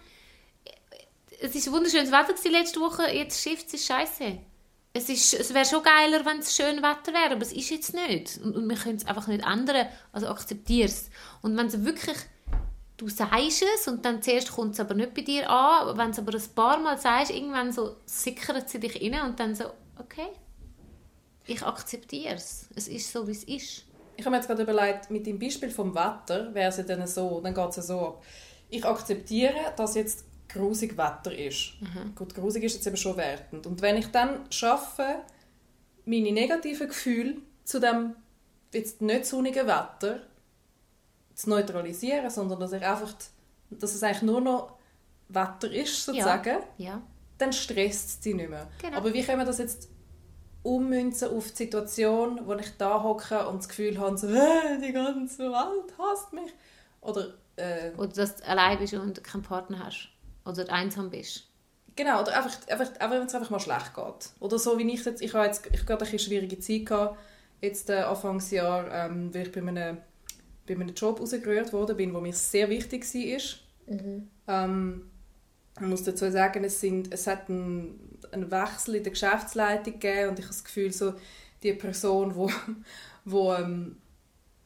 [1.40, 4.38] Es ist wunderschönes Wetter gewesen letzte Woche, jetzt schifft es scheiße.
[4.94, 7.94] Es, ist, es wäre schon geiler, wenn es schön Wetter wäre, aber es ist jetzt
[7.94, 8.38] nicht.
[8.42, 9.88] Und, und wir können es einfach nicht ändern.
[10.12, 11.10] Also akzeptiere es.
[11.40, 12.16] Und wenn es wirklich
[13.02, 15.96] du sagst es und dann zuerst kommt es aber nicht bei dir an.
[15.96, 19.40] Wenn du es aber ein paar Mal sagst, irgendwann so sickert sie dich rein und
[19.40, 19.64] dann so,
[19.98, 20.28] okay,
[21.46, 22.68] ich akzeptiere es.
[22.74, 23.84] Es ist so, wie es ist.
[24.16, 27.06] Ich habe mir jetzt gerade überlegt, mit dem Beispiel vom Wetter wäre es ja dann
[27.06, 28.24] so, dann geht es ja so ab.
[28.68, 31.72] Ich akzeptiere, dass jetzt grusig Wetter ist.
[32.14, 33.66] Gut, grusig ist jetzt eben schon wertend.
[33.66, 35.16] Und wenn ich dann schaffe,
[36.04, 38.14] meine negativen Gefühle zu dem
[38.72, 40.20] jetzt nicht sonnigen Wetter
[41.34, 43.12] zu neutralisieren, sondern dass ich einfach,
[43.70, 44.76] dass es eigentlich nur noch
[45.28, 47.00] Wetter ist, sozusagen, Ja.
[47.38, 48.68] dann stresst es sie nicht mehr.
[48.80, 48.96] Genau.
[48.98, 49.88] Aber wie können wir das jetzt
[50.62, 54.92] ummünzen auf die Situation, wo ich da hocke und das Gefühl habe, so, äh, die
[54.92, 56.52] ganze Welt hasst mich?
[57.00, 60.08] Oder, äh, Oder dass du allein bist und keinen Partner hast.
[60.44, 61.48] Oder einsam bist.
[61.96, 64.30] genau, oder einfach, einfach, einfach wenn es einfach mal schlecht geht.
[64.40, 67.18] Oder so wie ich jetzt, ich habe jetzt ich gerade eine schwierige Zeit gehabt,
[67.60, 69.98] jetzt äh, Anfangsjahr, ähm, weil ich bei einem,
[70.66, 73.40] bei einem Job rausgerührt worden bin, wo mir sehr wichtig war.
[74.48, 75.10] Ähm,
[75.76, 80.30] ich muss dazu sagen, es, sind, es hat einen, einen Wechsel in der Geschäftsleitung gegeben
[80.30, 81.14] und ich habe das Gefühl, so
[81.62, 82.50] die Person, wo,
[83.24, 83.96] wo, ähm,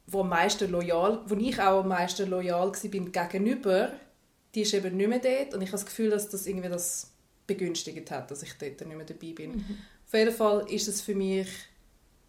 [0.06, 3.92] wo am meisten loyal, wo ich auch am meisten loyal war bin gegenüber,
[4.54, 7.12] die ist eben nicht mehr dort und ich habe das Gefühl, dass das irgendwie das
[7.46, 9.64] begünstigt hat, dass ich dort nicht mehr dabei bin.
[10.06, 11.48] Auf jeden Fall ist es für mich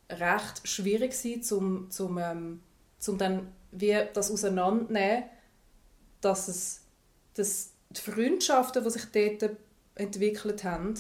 [0.10, 2.62] recht schwierig gewesen, zum, zum, ähm,
[3.00, 5.24] zum dann wie das auseinandernehmen,
[6.22, 6.82] dass es
[7.38, 9.06] dass die Freundschaften, die sich
[9.40, 9.58] dort
[9.96, 10.96] entwickelt haben,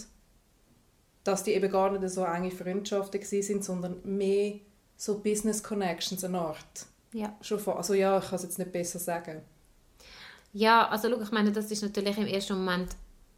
[1.24, 4.60] dass die eben gar nicht so enge Freundschaften sind, sondern mehr
[4.96, 6.86] so Business Connections eine Art.
[7.14, 7.36] Ja.
[7.42, 9.42] Schon von, also ja, ich kann es jetzt nicht besser sagen.
[10.54, 12.96] Ja, also schau, ich meine, das ist natürlich im ersten Moment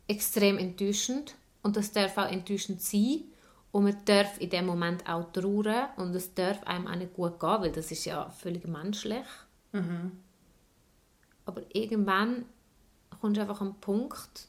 [0.07, 3.23] extrem enttäuschend und das darf auch enttäuschend sein
[3.71, 7.39] und man darf in dem Moment auch trauern und es darf einem auch nicht gut
[7.39, 9.25] gehen, weil das ist ja völlig menschlich.
[11.45, 12.45] Aber irgendwann
[13.21, 14.47] kommst du einfach an einen Punkt,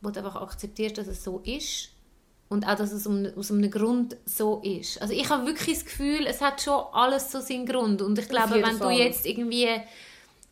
[0.00, 1.90] wo du einfach akzeptierst, dass es so ist
[2.48, 5.02] und auch, dass es aus einem Grund so ist.
[5.02, 8.28] Also ich habe wirklich das Gefühl, es hat schon alles so seinen Grund und ich
[8.28, 8.94] glaube, wenn Fall.
[8.94, 9.68] du jetzt irgendwie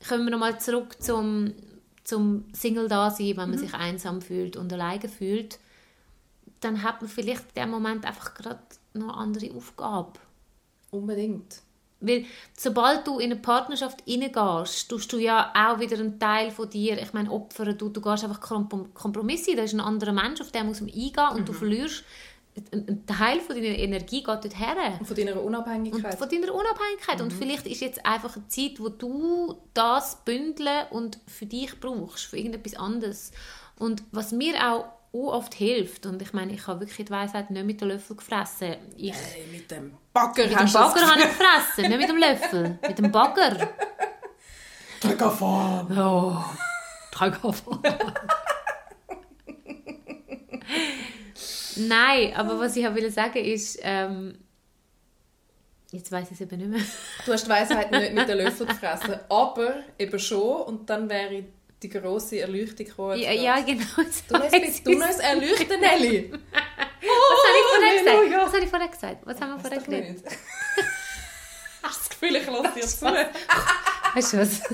[0.08, 1.54] kommen wir nochmal zurück zum,
[2.02, 5.58] zum Single-Dasein, wenn man sich einsam fühlt und alleine fühlt,
[6.60, 8.60] dann hat man vielleicht in dem Moment einfach gerade
[8.94, 10.12] noch eine andere Aufgabe.
[10.90, 11.62] Unbedingt.
[12.00, 16.68] Weil sobald du in eine Partnerschaft reingehst, tust du ja auch wieder einen Teil von
[16.68, 20.40] dir, ich meine, opfern, du, du gehst einfach Komprom- Kompromisse, da ist ein anderer Mensch,
[20.40, 22.04] auf den muss man eingehen und du verlierst,
[22.72, 24.76] ein, ein Teil von deiner Energie geht dort her.
[25.00, 26.18] Und von deiner Und Unabhängigkeit.
[26.18, 27.20] von deiner Unabhängigkeit.
[27.20, 32.26] Und vielleicht ist jetzt einfach eine Zeit, wo du das bündeln und für dich brauchst,
[32.26, 33.32] für irgendetwas anderes.
[33.76, 34.84] Und was mir auch
[35.22, 38.76] oft hilft, und ich meine, ich habe wirklich die Weisheit nicht mit dem Löffel gefressen.
[38.96, 42.78] Ich, Hey, mit dem Bagger mit dem Bagger habe ich gefressen, nicht mit dem Löffel,
[42.82, 43.68] mit dem Bagger.
[45.00, 45.98] Drückerform.
[45.98, 46.36] Oh,
[47.12, 47.78] Dragafall.
[51.76, 54.38] Nein, aber was ich will sagen ist, ähm,
[55.90, 56.80] jetzt weiß ich es eben nicht mehr.
[57.26, 60.62] Du hast die Weisheit nicht mit dem Löffel gefressen, aber eben schon.
[60.62, 61.44] Und dann wäre
[61.84, 63.18] die grosse Erleuchtung gekommen.
[63.18, 63.84] Ja, ja genau.
[63.98, 64.52] jetzt Du hast
[64.84, 66.32] du ein Erleuchten, Nelly.
[67.04, 68.16] Was habe ich vorher gesagt?
[68.16, 68.46] Halleluja.
[68.46, 69.18] Was habe ich vorher gesagt?
[69.24, 70.24] Was haben wir vorher geredet?
[70.24, 70.36] nicht.
[71.82, 73.06] Hast du das Gefühl, ich lasse dir zu?
[74.14, 74.62] Weißt du was?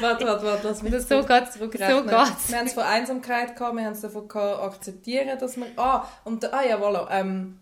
[0.00, 1.54] Warte, warte, warte, lass mich Das so geht's.
[1.54, 1.88] So geht's.
[1.88, 5.66] Wir haben es von Einsamkeit gehabt, wir haben es davon gehabt, akzeptieren, dass wir...
[5.76, 7.08] Ah, und, ah ja, voilà.
[7.10, 7.58] Ähm,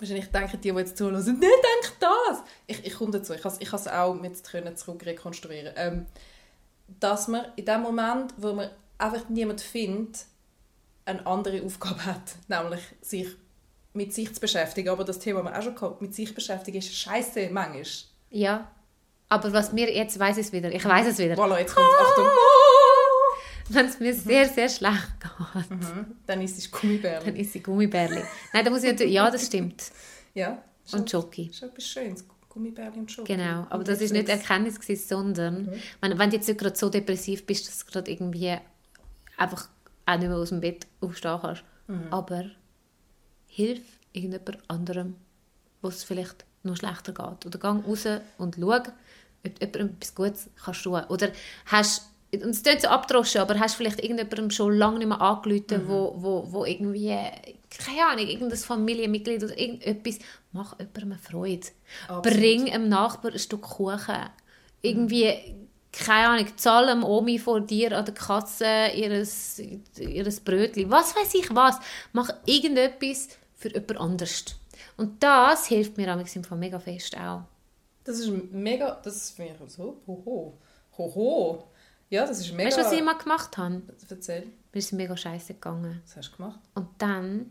[0.00, 2.42] wahrscheinlich denken die, die jetzt zuhören, nicht denk das!
[2.66, 5.72] Ich, ich komme dazu, ich kann es ich has auch mit können zurück rekonstruieren.
[5.76, 6.06] Ähm,
[7.00, 10.24] dass man in dem Moment, wo man einfach niemand findet,
[11.04, 13.28] eine andere Aufgabe hat, nämlich sich
[13.92, 14.88] mit sich zu beschäftigen.
[14.90, 17.84] Aber das Thema, das wir auch schon gehabt mit sich beschäftigen, ist scheiße manchmal.
[18.30, 18.70] Ja.
[19.28, 20.70] Aber was mir, jetzt weiß ich es wieder.
[20.70, 21.34] Ich weiß es wieder.
[21.34, 22.26] Voilà, jetzt kommt Achtung.
[23.68, 25.78] Wenn es mir sehr, sehr schlecht geht,
[26.26, 27.24] Dann ist es Gummibärli.
[27.26, 28.22] dann ist sie Gummibärli.
[28.52, 29.90] Nein, da muss ich natürlich, ja, das stimmt.
[30.34, 30.62] Ja.
[30.92, 31.48] Und Schoki.
[31.48, 32.24] Das ist etwas Schönes.
[32.48, 33.34] Gummibärli und Schoki.
[33.34, 34.28] Genau, aber Und das ist nicht.
[34.28, 38.56] Erkenntnis, gewesen, sondern wenn, wenn du jetzt gerade so depressiv bist, dass du gerade irgendwie
[39.36, 39.68] einfach
[40.06, 41.64] auch nicht mehr aus dem Bett aufstehen kannst.
[42.10, 42.44] Aber
[43.46, 45.16] hilf irgendjemand anderem,
[45.82, 47.46] wo es vielleicht noch schlechter geht.
[47.46, 48.06] Oder geh raus
[48.38, 48.92] und schau, ob
[49.44, 51.02] jemandem etwas Gutes kannst tun.
[51.08, 51.30] Oder
[51.66, 52.08] hast
[52.42, 56.14] und es klingt so abgedroschen, aber hast vielleicht irgendjemandem schon lange nicht mehr angerufen, wo,
[56.16, 57.16] wo, wo irgendwie,
[57.70, 60.18] keine Ahnung, irgendein Familienmitglied oder irgendetwas,
[60.52, 61.66] mach jemandem Freude.
[62.08, 62.22] Absolut.
[62.22, 64.30] Bring einem Nachbar ein Stück Kuchen.
[64.82, 65.34] Irgendwie,
[65.92, 69.60] keine Ahnung, zahl dem Omi vor dir an der Katze ihres,
[69.98, 70.90] ihres Brötchen.
[70.90, 71.78] Was weiß ich was.
[72.12, 74.44] Mach irgendetwas für jemand anderes.
[74.96, 77.42] Und das hilft mir am Fall mega fest auch.
[78.04, 80.58] Das ist mega, das finde ich so, hoho,
[80.96, 81.64] hoho.
[82.10, 82.68] Ja, das ist mega...
[82.68, 83.82] Weißt du, was ich mal gemacht habe?
[84.08, 84.42] Erzähl,
[84.72, 86.00] Mir ist mega scheiße gegangen.
[86.04, 86.60] was hast du gemacht?
[86.74, 87.50] Und dann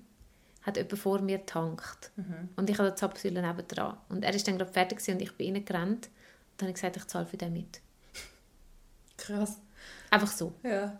[0.61, 2.11] hat jemand vor mir getankt.
[2.55, 3.97] Und ich hatte die Zapfsäule nebendran.
[4.09, 6.07] Und er ist dann gerade fertig und ich bin reingerannt.
[6.07, 6.11] Und
[6.57, 7.81] dann habe ich gesagt, ich zahle für den mit.
[9.17, 9.57] Krass.
[10.09, 10.53] Einfach so.
[10.63, 10.99] Ja.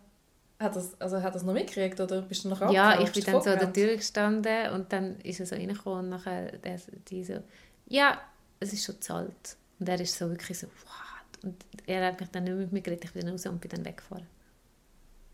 [0.60, 3.06] Hat das, also hat das noch mitgekriegt oder bist du noch Ja, abgehauen?
[3.08, 3.74] ich bin dann so an der?
[3.74, 7.42] Tür gestanden und dann ist er so reingekommen und nachher der, die so,
[7.88, 8.22] ja,
[8.62, 9.58] es ist schon zahlt.
[9.80, 11.05] Und er ist so wirklich so, what?
[11.46, 13.70] Und er hat mich dann nicht mit mir geredet, ich bin dann raus und bin
[13.72, 14.26] dann weggefahren.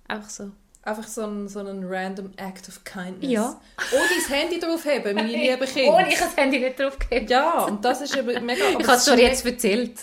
[0.07, 0.51] Einfach so.
[0.83, 3.29] Einfach so ein, so ein random act of kindness.
[3.31, 3.61] Ja.
[3.93, 5.93] Ohne das Handy draufheben, meine lieben Kinder.
[5.95, 7.27] Ohne ich das Handy nicht draufgegeben.
[7.27, 8.65] Ja, und das ist eben mega...
[8.79, 9.99] ich habe es schon jetzt erzählt.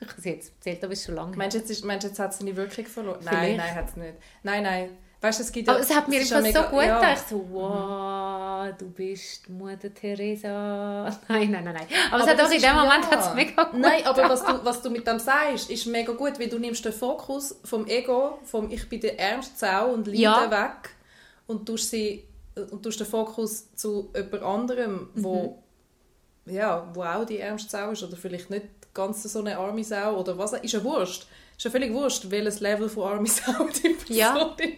[0.00, 1.38] Ich habe es jetzt erzählt, aber es ist schon lange her.
[1.38, 3.18] Meinst du, jetzt, ist- meinst du, jetzt hat es seine Wirkung verloren?
[3.20, 3.34] Vielleicht.
[3.40, 4.14] Nein, nein, hat es nicht.
[4.42, 4.90] Nein, nein.
[5.20, 5.74] Weißt du, es gibt ja...
[5.74, 7.00] Aber es hat mir ja so mega- gut ja.
[7.00, 7.22] gedacht.
[7.22, 11.04] Ich so, wow, du bist Mutter Teresa.
[11.28, 11.86] Nein, nein, nein, nein.
[12.10, 13.10] Aber, es hat auch in dem Moment ja.
[13.10, 16.12] hat es mega gut Nein, aber was du, was du mit dem sagst, ist mega
[16.12, 20.06] gut, weil du nimmst den Fokus vom Ego, vom «Ich bin der ärmste Sau» und
[20.06, 20.50] «Leiden» Ja.
[20.50, 20.90] weg
[21.46, 22.24] und tust, sie,
[22.70, 25.58] und tust den Fokus zu jemand anderem, wo,
[26.44, 26.52] Mhm.
[26.54, 30.16] ja, wo auch die ärmste Sau ist oder vielleicht nicht ganz so eine arme Sau
[30.18, 31.26] oder was, ist ja wurscht.
[31.56, 34.54] Ist ja völlig wurscht, welches Level von arme Sau die Person Ja.
[34.58, 34.68] ist.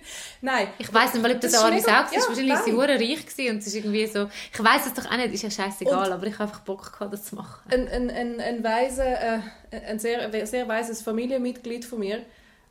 [0.40, 0.68] Nein.
[0.78, 2.12] Ich weiß nicht, weil ob das, ist eine arme mega- Sau war.
[2.14, 4.28] ja, Wahrscheinlich war sie reich gewesen und es ist irgendwie so...
[4.52, 7.12] Ich weiß es doch auch nicht, ist ja scheißegal, aber ich habe einfach Bock gehabt,
[7.12, 7.68] das zu machen.
[7.72, 9.40] ein, ein, ein, ein, weise, äh,
[9.86, 12.22] ein sehr, sehr weises Familienmitglied von mir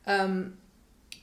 [0.06, 0.56] ähm,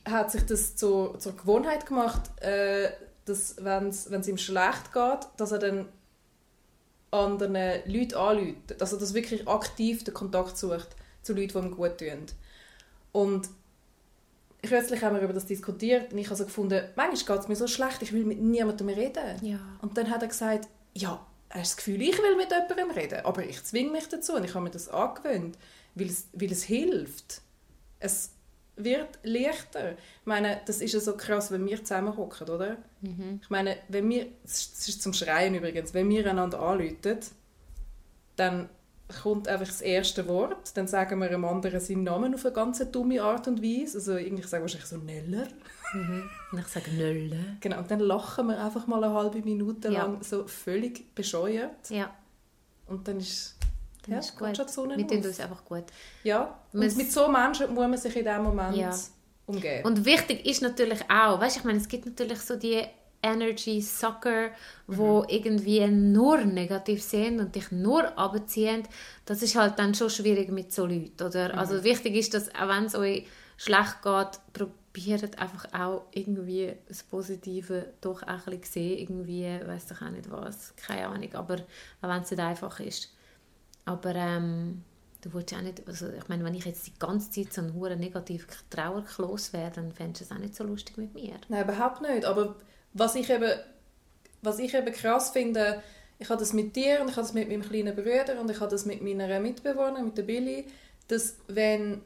[0.08, 2.90] hat sich das zur, zur Gewohnheit gemacht, äh,
[3.26, 5.88] dass wenn es ihm schlecht geht, dass er dann
[7.10, 7.54] anderen
[7.86, 8.80] Leuten anruft.
[8.80, 10.90] Also dass er wirklich aktiv den Kontakt sucht
[11.24, 12.26] zu Leuten, die ihm gut tun.
[13.16, 13.48] Und
[14.62, 17.56] kürzlich haben wir über das diskutiert und ich habe so gefunden, manchmal geht es mir
[17.56, 19.40] so schlecht, ich will mit niemandem reden.
[19.42, 19.60] Ja.
[19.82, 23.24] Und dann hat er gesagt, ja, hast du das Gefühl, ich will mit jemandem reden,
[23.24, 25.58] aber ich zwinge mich dazu und ich habe mir das angewöhnt,
[25.94, 27.42] weil es, weil es hilft.
[28.02, 28.32] Es
[28.76, 29.94] wird leichter.
[29.94, 32.76] Ich meine, das ist ja so krass, wenn wir zusammen hocken, oder?
[33.42, 37.20] Ich meine, wenn wir, das ist zum Schreien übrigens, wenn wir einander anrufen,
[38.36, 38.68] dann
[39.22, 42.80] kommt einfach das erste Wort, dann sagen wir einem anderen seinen Namen auf eine ganz
[42.92, 45.48] dumme Art und Weise, also irgendwie ich sage wahrscheinlich so Neller.
[46.52, 47.58] Und ich sage Nölle.
[47.62, 50.04] Genau, und dann lachen wir einfach mal eine halbe Minute Ja.
[50.04, 51.90] lang so völlig bescheuert.
[51.90, 52.10] Ja,
[52.88, 53.56] Und dann ist,
[54.04, 54.58] dann ja, ist gut.
[54.58, 55.86] schon die Sonne Wir tun uns einfach gut.
[56.24, 58.92] Ja, und Wir- mit so Menschen muss man sich in diesem Moment Ja.
[59.46, 59.86] umgeben.
[59.86, 62.84] Und wichtig ist natürlich auch, weißt, ich meine, es gibt natürlich so die
[63.32, 64.50] Energy Sucker,
[64.88, 65.26] wo Mhm.
[65.30, 68.84] irgendwie nur negativ sind und dich nur abziehen.
[69.26, 71.54] Das ist halt dann schon schwierig mit so Leuten, oder?
[71.54, 71.60] Mhm.
[71.60, 73.26] Also wichtig ist, dass auch wenn es euch
[73.58, 78.98] schlecht geht, probiert einfach auch irgendwie das Positive doch auch ein bisschen sehen.
[79.00, 81.56] Irgendwie, weiß ich auch nicht was, keine Ahnung, aber
[82.02, 83.12] auch wenn es nicht einfach ist.
[83.86, 84.84] Aber ähm,
[85.22, 87.74] du willst auch nicht, also ich meine, wenn ich jetzt die ganze Zeit so einen
[87.74, 91.36] hohen negativen Trauerklos wäre, dann fändest du es auch nicht so lustig mit mir.
[91.50, 92.26] Nein, überhaupt nicht.
[92.26, 92.56] Aber
[92.96, 93.52] was ich eben,
[94.42, 95.84] was ich eben krass finde,
[96.18, 98.60] ich habe das mit dir und ich habe das mit meinem kleinen Bruder und ich
[98.60, 100.66] habe das mit meiner Mitbewohnerin, mit der Billy,
[101.10, 102.02] dass wenn,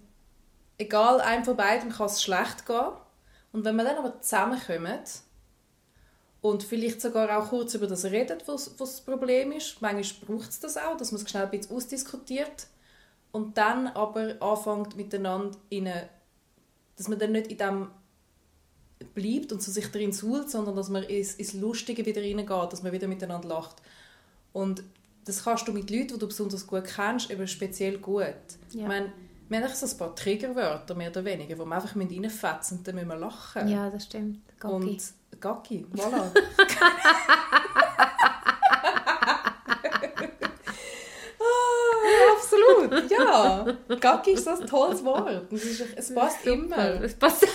[0.78, 2.91] egal, einem von beiden kann es schlecht gehen
[3.54, 4.99] und wenn wir dann aber zusammenkommen
[6.41, 10.49] und vielleicht sogar auch kurz über das redet, was, was das Problem ist, manchmal braucht
[10.49, 12.67] es das auch, dass man es schnell ein bisschen ausdiskutiert
[13.32, 16.10] und dann aber anfängt miteinander in eine,
[16.97, 17.91] dass man dann nicht in dem
[19.14, 22.84] bleibt und so sich darin suhlt, sondern dass man ins, ins Lustige wieder reingeht, dass
[22.84, 23.78] man wieder miteinander lacht.
[24.52, 24.84] Und
[25.26, 28.26] das kannst du mit Leuten, die du besonders gut kennst, eben speziell gut.
[28.72, 28.82] Ja.
[28.82, 29.12] Ich meine,
[29.48, 32.96] wir haben so ein paar Triggerwörter, mehr oder weniger, wo wir einfach reinfetzen und dann
[32.96, 33.68] müssen wir lachen.
[33.68, 34.40] Ja, das stimmt.
[34.60, 34.74] Gocki.
[34.76, 36.32] Und Gacki, voilà.
[41.40, 43.78] ah, absolut, ja.
[44.00, 45.52] Gacki ist so ein tolles Wort.
[45.54, 47.02] Es, ist, es passt immer.
[47.02, 47.48] Es passt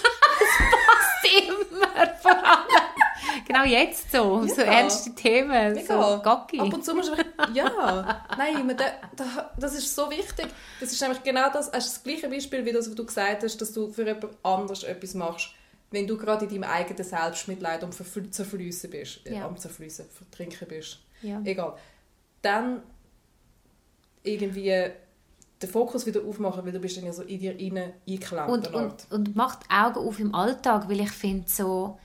[1.39, 3.45] immer, vor allem.
[3.47, 4.67] Genau jetzt so, so Ja.
[4.69, 6.17] ernste Themen, Mega.
[6.17, 6.61] so Gocki.
[6.61, 8.85] Ab und zu musst du einfach, ja, nein, man, da,
[9.17, 10.47] da, das ist so wichtig.
[10.81, 13.57] Das ist nämlich genau das, ist das gleiche Beispiel, wie das, was du gesagt hast,
[13.61, 15.51] dass du für jemand anderes etwas machst,
[15.91, 19.47] wenn du gerade in deinem eigenen Selbstmitleid am Zerfliessen bist, äh, Ja.
[19.47, 21.41] am Zerfliessen, Vertrinken bist, Ja.
[21.45, 21.75] egal.
[22.43, 22.83] Dann
[24.23, 24.91] irgendwie
[25.65, 28.51] den Fokus wieder aufmachen, weil du bist dann ja so in dir rein eingeklemmt.
[28.51, 31.99] und, und, und macht die Augen auf im Alltag, weil ich finde so,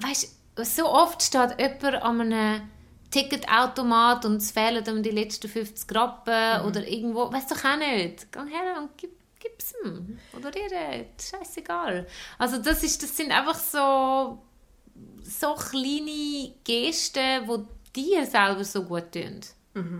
[0.00, 2.62] weißt, so oft steht jemand an einem
[3.10, 8.30] Ticketautomat und es fehlen ihm die letzten 50 Rappen oder irgendwo, weißt doch auch nicht.
[8.30, 10.18] Geh her und gib, gib's ihm.
[10.36, 12.06] Oder ihr, scheißegal.
[12.38, 14.38] Also das, ist, das sind einfach so,
[15.22, 19.40] so kleine Gesten, die dir selber so gut tun.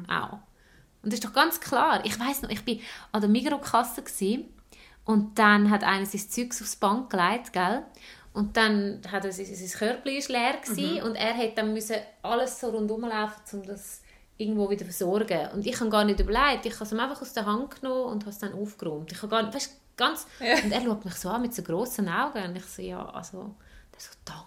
[0.09, 0.39] Auch.
[1.03, 2.05] Und das ist doch ganz klar.
[2.05, 2.81] Ich weiß noch, ich bin
[3.13, 4.45] an der Migros-Kasse
[5.05, 7.83] und dann hat einer sein Zeug aufs Bank gelegt, gell?
[8.33, 11.03] Und dann hat er sein, sein Körbchen ist leer gewesen, Mhm.
[11.03, 14.03] und er hat dann müssen alles so rundherum laufen, um das
[14.37, 15.49] irgendwo wieder zu versorgen.
[15.53, 18.05] Und ich habe gar nicht überlegt, ich habe es ihm einfach aus der Hand genommen
[18.05, 19.11] und habe es dann aufgeräumt.
[19.11, 20.55] Ich habe gar nicht, weißt, ganz, Ja.
[20.63, 23.55] und er schaut mich so an mit so grossen Augen und ich so, ja, also,
[23.93, 24.45] der so, danke.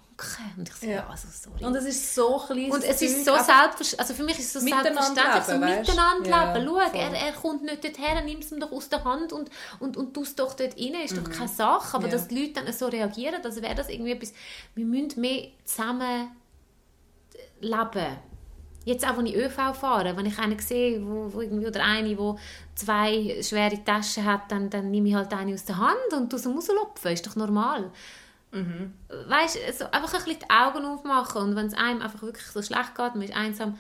[0.58, 1.66] Und ich so, ja, also, sorry.
[1.66, 2.72] Und es ist so klein.
[2.72, 6.54] Und es ist so selbstverständlich, also für mich ist es so selbstverständlich, so miteinander Ja,
[6.58, 6.68] leben.
[6.68, 9.50] Schau, er, er kommt nicht dorthin, nimm es ihm doch aus der Hand und,
[9.80, 11.96] und, und tust doch dort rein, ist doch keine Sache.
[11.98, 12.12] Aber Mhm.
[12.14, 12.18] Ja.
[12.18, 14.34] dass die Leute dann so reagieren, als wäre das irgendwie etwas,
[14.76, 16.30] wir müssen mehr zusammen
[17.62, 18.18] leben.
[18.86, 22.18] Jetzt auch, wenn ich ÖV fahre, wenn ich einen sehe, wo, wo irgendwie, oder eine,
[22.18, 22.38] wo
[22.76, 26.38] zwei schwere Taschen hat, dann, dann nehme ich halt eine aus der Hand und tue
[26.38, 27.14] sie rauslupfen.
[27.14, 27.92] Ist doch normal.
[29.28, 32.46] Weißt du, also einfach ein bisschen die Augen aufmachen und wenn es einem einfach wirklich
[32.46, 33.80] so schlecht geht, man ist einsam,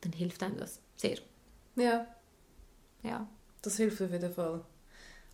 [0.00, 1.18] dann hilft einem das sehr.
[1.76, 2.06] Ja,
[3.02, 3.26] Ja.
[3.62, 4.60] das hilft auf jeden Fall.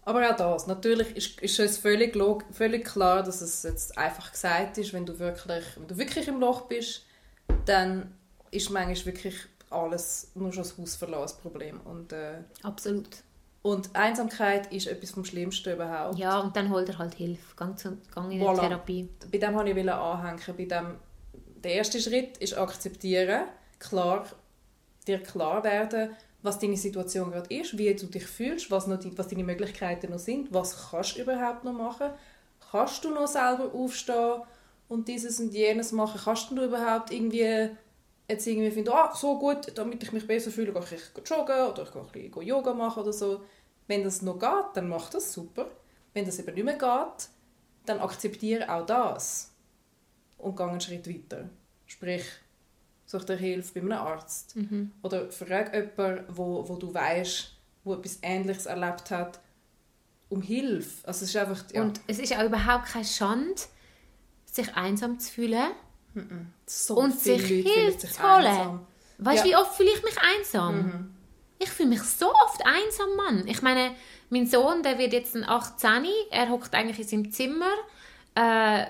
[0.02, 4.32] Aber auch das, natürlich ist, ist es völlig, log- völlig klar, dass es jetzt einfach
[4.32, 7.04] gesagt ist, wenn du wirklich, wenn du wirklich im Loch bist,
[7.66, 8.12] dann
[8.50, 9.36] ist manchmal wirklich
[9.68, 11.80] alles, nur schon das Haus verlassen, das Problem.
[11.82, 13.08] Und, äh, Absolut.
[13.62, 16.18] Und Einsamkeit ist etwas vom Schlimmsten überhaupt.
[16.18, 17.54] Ja, und dann holt er halt Hilfe.
[17.56, 18.60] Gang, zu, gang in eine Voilà.
[18.60, 19.08] Therapie.
[19.30, 20.40] bei dem wollte ich anhängen.
[20.56, 20.96] Bei dem,
[21.62, 23.44] der erste Schritt ist akzeptieren,
[23.78, 24.24] klar,
[25.06, 26.10] dir klar werden,
[26.42, 30.10] was deine Situation gerade ist, wie du dich fühlst, was, noch die, was deine Möglichkeiten
[30.10, 32.10] noch sind, was kannst du überhaupt noch machen,
[32.70, 34.40] kannst du noch selber aufstehen
[34.88, 37.70] und dieses und jenes machen, kannst du überhaupt irgendwie
[38.30, 41.82] jetzt irgendwie finden, ah, so gut, damit ich mich besser fühle, gehe ich joggen oder
[41.82, 43.42] ich gehe ein bisschen Yoga machen oder so.
[43.86, 45.70] Wenn das noch geht, dann mach das super.
[46.14, 47.28] Wenn das eben nicht mehr geht,
[47.86, 49.52] dann akzeptiere auch das
[50.38, 51.48] und geh einen Schritt weiter.
[51.86, 52.24] Sprich,
[53.06, 54.54] such dir Hilfe bei einem Arzt.
[55.02, 59.40] Oder frag jemanden, wo, wo du weißt, wo etwas Ähnliches erlebt hat,
[60.28, 61.06] um Hilfe.
[61.06, 63.60] Also es ist einfach, ja, Und es ist auch überhaupt keine Schande,
[64.44, 65.70] sich einsam zu fühlen
[66.66, 68.46] so und sich Hilfe zu holen.
[68.46, 68.86] einsam.
[69.18, 69.58] Weißt du, Ja.
[69.58, 71.14] wie oft fühle ich mich einsam?
[71.58, 73.46] Ich fühle mich so oft einsam, Mann.
[73.46, 73.92] Ich meine,
[74.30, 77.70] mein Sohn, der wird jetzt ein 18, er hockt eigentlich in seinem Zimmer.
[78.34, 78.86] Äh,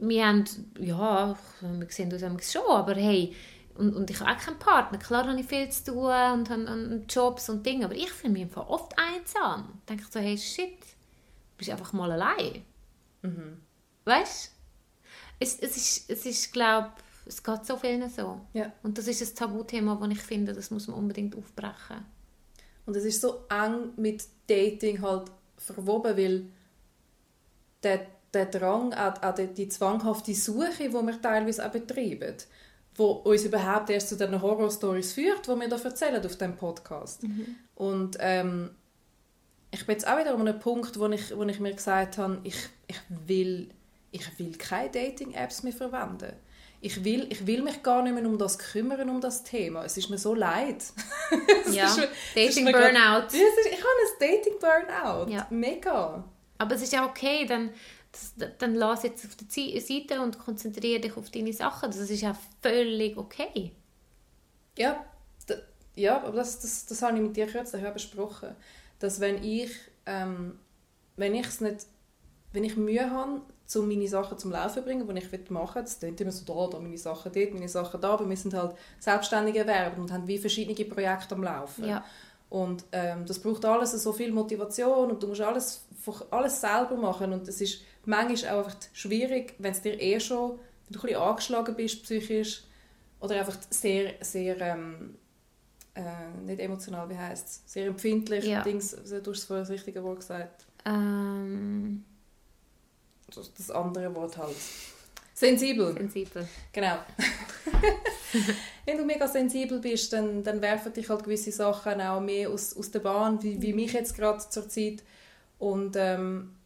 [0.00, 0.44] wir haben,
[0.78, 3.34] ja, wir sehen uns schon, aber hey,
[3.76, 4.98] und, und ich habe auch keinen Partner.
[4.98, 8.32] Klar habe ich viel zu tun und habe habe Jobs und Dinge, aber ich fühle
[8.34, 9.80] mich einfach oft einsam.
[9.86, 12.64] Da denke ich so, hey, shit, du bist einfach mal allein.
[14.04, 14.59] Weißt du?
[15.40, 16.92] Es, es ist, es ist glaube
[17.26, 18.40] es geht so vielen so.
[18.52, 18.72] Ja.
[18.82, 22.04] Und das ist ein Tabuthema, das ich finde, das muss man unbedingt aufbrechen.
[22.86, 26.46] Und es ist so eng mit Dating halt verwoben, weil
[27.82, 32.34] der, der Drang, auch, auch die, die zwanghafte Suche, die wir teilweise auch betreiben,
[32.96, 37.22] wo uns überhaupt erst zu den Horror-Stories führt, die wir da erzählen auf dem Podcast.
[37.76, 38.70] Und ähm,
[39.70, 42.40] ich bin jetzt auch wieder an einem Punkt, wo ich, wo ich mir gesagt habe,
[42.42, 42.56] ich,
[42.88, 43.70] ich, will,
[44.12, 46.32] ich will keine Dating-Apps mehr verwenden.
[46.82, 49.84] Ich will, ich will mich gar nicht mehr um das kümmern, um das Thema.
[49.84, 50.82] Es ist mir so leid.
[51.66, 53.02] Es Ja, ist mir- es ist Dating mir grad- Burnout.
[53.02, 53.34] Ja, es
[53.66, 55.30] ist, ich habe ein Dating-Burnout.
[55.32, 55.46] Ja.
[55.50, 56.24] Mega.
[56.58, 57.70] Aber es ist ja okay, dann,
[58.12, 61.90] das, dann lass jetzt auf der Seite und konzentriere dich auf deine Sachen.
[61.90, 63.72] Das ist ja völlig okay.
[64.78, 65.04] Ja,
[65.94, 68.56] ja aber das, das, das habe ich mit dir kürzlich besprochen.
[68.98, 69.70] Dass wenn ich,
[70.06, 70.58] ähm,
[71.16, 71.86] wenn ich's nicht,
[72.52, 73.42] wenn ich Mühe habe,
[73.76, 76.44] um meine Sachen zum Laufen zu bringen, die ich machen will, das klingt immer so,
[76.44, 80.12] da, da meine Sachen dort, meine Sachen da, aber wir sind halt selbstständige Werber und
[80.12, 81.86] haben wie verschiedene Projekte am Laufen.
[81.86, 82.04] Ja.
[82.48, 85.84] Und ähm, das braucht alles so viel Motivation und du musst alles,
[86.30, 90.58] alles selber machen und es ist manchmal auch einfach schwierig, wenn es dir eh schon,
[90.88, 92.64] wenn du ein bisschen angeschlagen bist psychisch
[93.20, 95.14] oder einfach sehr, sehr, ähm,
[95.94, 96.02] äh,
[96.44, 98.62] nicht emotional, wie heißt es, sehr empfindlich, Ja.
[98.62, 102.04] Dings, du hast es vorher das richtige Wort gesagt, Ähm,
[103.36, 104.56] das, das andere Wort halt.
[105.34, 105.94] Sensibel.
[105.94, 106.46] sensibel.
[106.72, 106.98] Genau.
[108.84, 112.76] Wenn du mega sensibel bist, dann, dann werfen dich halt gewisse Sachen auch mehr aus,
[112.76, 115.02] aus der Bahn, wie, wie mich jetzt gerade zur Zeit.
[115.58, 116.56] Und ähm,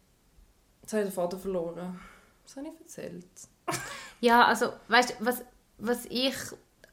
[0.82, 2.00] jetzt habe ich den Vater verloren.
[2.44, 3.24] Was habe ich erzählt?
[4.20, 5.42] Ja, also, weißt du, was,
[5.76, 6.34] was ich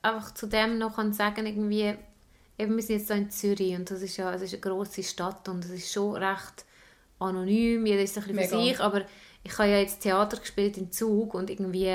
[0.02, 1.96] einfach zu dem noch kann sagen irgendwie,
[2.58, 5.04] eben, wir sind jetzt so in Zürich und das ist ja es ist eine grosse
[5.04, 6.66] Stadt und es ist schon recht
[7.20, 8.70] anonym, jeder ist ein bisschen für Mega.
[8.70, 9.06] sich, aber
[9.44, 11.94] ich habe ja jetzt Theater gespielt in Zug und irgendwie,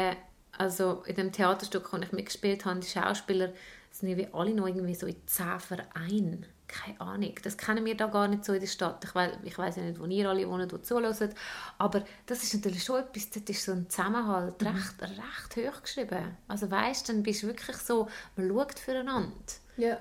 [0.53, 3.53] also in dem Theaterstück, das ich mitgespielt habe, die Schauspieler
[3.91, 6.47] sind irgendwie alle noch irgendwie so in zehn Vereinen.
[6.69, 9.05] Keine Ahnung, das kennen wir da gar nicht so in der Stadt.
[9.05, 11.15] Ich weiß, ich weiß ja nicht, wo ihr alle wohnt, die zuhören,
[11.79, 16.37] aber das ist natürlich schon etwas, das ist so ein Zusammenhalt recht, recht hoch geschrieben.
[16.49, 19.31] Also weißt, dann bist du wirklich so, man schaut füreinander.
[19.77, 19.99] Ja.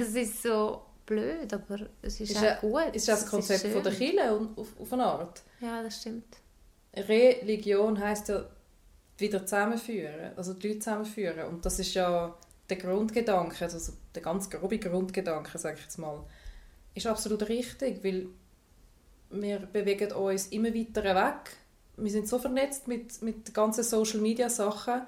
[0.00, 2.94] es ist so blöd, aber es ist, Ist auch gut.
[2.94, 3.92] Ist das Konzept von der.
[3.92, 5.42] Kirche und- auf, auf eine Art?
[5.60, 6.36] Ja, das stimmt.
[6.94, 8.44] Religion heisst ja
[9.18, 11.48] wieder zusammenführen, also die Leute zusammenführen.
[11.48, 12.34] Und das ist ja
[12.68, 16.24] der Grundgedanke, also der ganz grobe Grundgedanke, sage ich jetzt mal,
[16.94, 18.28] ist absolut richtig, weil
[19.30, 21.56] wir bewegen uns immer weiter weg.
[21.96, 25.02] Wir sind so vernetzt mit, mit ganzen Social Media Sachen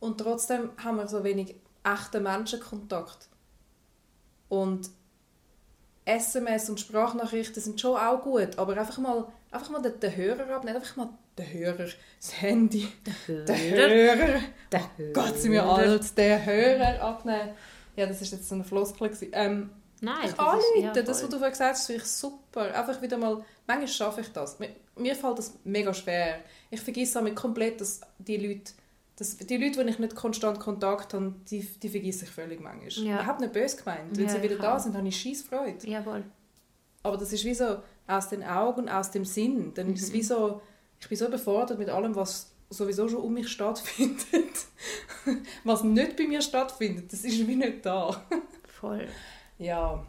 [0.00, 3.28] und trotzdem haben wir so wenig echten Menschenkontakt.
[4.48, 4.90] Und
[6.04, 10.76] SMS und Sprachnachrichten sind schon auch gut, aber einfach mal, einfach mal den, Hörer abnehmen,
[10.76, 11.08] einfach mal
[11.38, 11.86] den Hörer,
[12.20, 12.88] das Handy,
[13.26, 14.40] den Hörer,
[14.72, 17.50] Der oh Gott, sind wir alt, den Hörer abnehmen.
[17.96, 19.10] Ja, das ist jetzt so eine Floskel.
[19.32, 19.70] Ähm,
[20.00, 22.74] Nein, ich das ist- ja, das, was du vorhin gesagt hast, finde ich super.
[22.74, 24.58] Einfach wieder mal, manchmal schaffe ich das.
[24.58, 26.40] Mir, mir fällt das mega schwer.
[26.70, 28.72] Ich vergesse damit komplett, dass die Leute,
[29.16, 32.90] dass die Leute, die ich nicht konstant Kontakt habe, die, die vergesse ich völlig manchmal.
[33.06, 33.20] Ja.
[33.20, 34.16] Ich habe nicht böse gemeint.
[34.16, 35.86] Wenn Ja, sie wieder da sind, habe ich scheiß Freude.
[35.88, 36.24] Jawohl.
[37.04, 39.72] Aber das ist wie so aus den Augen, aus dem Sinn.
[39.74, 40.60] Dann ist es wie so,
[41.04, 44.24] ich bin so überfordert mit allem, was sowieso schon um mich stattfindet.
[45.64, 48.24] was nicht bei mir stattfindet, das ist wie nicht da.
[48.66, 49.06] Voll.
[49.58, 50.02] Ja,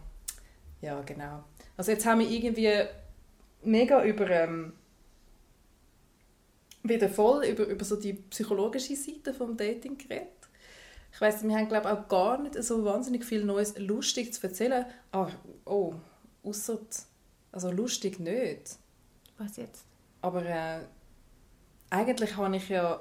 [0.80, 1.44] ja, genau.
[1.76, 2.72] Also jetzt haben wir irgendwie
[3.64, 4.72] mega über ähm,
[6.82, 10.30] wieder voll über, über so die psychologische Seite vom Dating geredet.
[11.12, 14.86] Ich weiß, wir haben glaube auch gar nicht so wahnsinnig viel Neues lustig zu erzählen.
[15.12, 15.28] Ah,
[15.66, 15.94] oh,
[16.44, 16.80] außer
[17.52, 18.78] also lustig nicht.
[19.38, 19.86] Was jetzt?
[20.26, 20.80] Aber äh,
[21.92, 23.00] eigentlich habe ich ja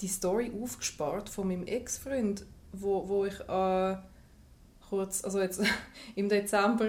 [0.00, 3.96] die Story aufgespart von meinem Ex-Freund, wo, wo ich äh,
[4.88, 5.60] kurz, also jetzt
[6.14, 6.88] im Dezember,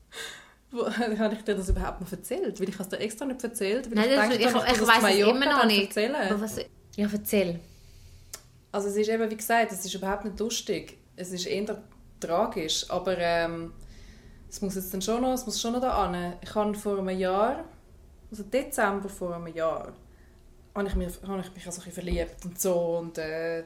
[0.72, 2.58] wo, habe ich dir das überhaupt noch erzählt?
[2.58, 4.88] Weil ich es dir extra nicht erzählt, weil Nein, das, gedacht ich, ich, dir das
[4.88, 5.96] weiß es immer noch nicht.
[5.96, 6.40] Erzählen.
[6.40, 6.56] Was,
[6.96, 7.60] ja, erzähl.
[8.72, 10.98] Also es ist eben, wie gesagt, es ist überhaupt nicht lustig.
[11.14, 11.84] Es ist eher
[12.18, 13.72] tragisch, aber ähm,
[14.50, 16.32] es muss jetzt dann schon noch, es muss schon noch da an.
[16.42, 17.64] Ich habe vor einem Jahr,
[18.30, 19.92] also Dezember vor einem Jahr,
[20.74, 23.64] habe ich, mir, habe ich mich also ein verliebt und so und äh,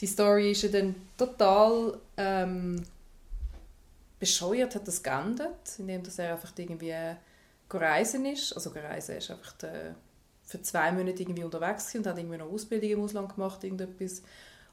[0.00, 2.82] die Story ist ja dann total ähm,
[4.18, 7.14] bescheuert, hat das geendet, indem dass er einfach irgendwie äh,
[8.32, 9.94] ist, also reisen ist einfach der,
[10.44, 14.22] für zwei Monate irgendwie unterwegs und hat irgendwie noch Ausbildung im Ausland gemacht, irgendetwas.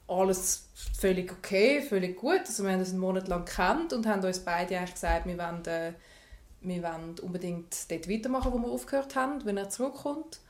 [0.08, 0.66] Alles
[0.98, 2.40] völlig okay, völlig gut.
[2.40, 5.38] Also wir haben uns einen Monat lang gekannt und haben uns beide eigentlich gesagt, wir
[5.38, 5.92] wollen, äh,
[6.62, 10.40] wir wollen unbedingt dort weitermachen, wo wir aufgehört haben, wenn er zurückkommt.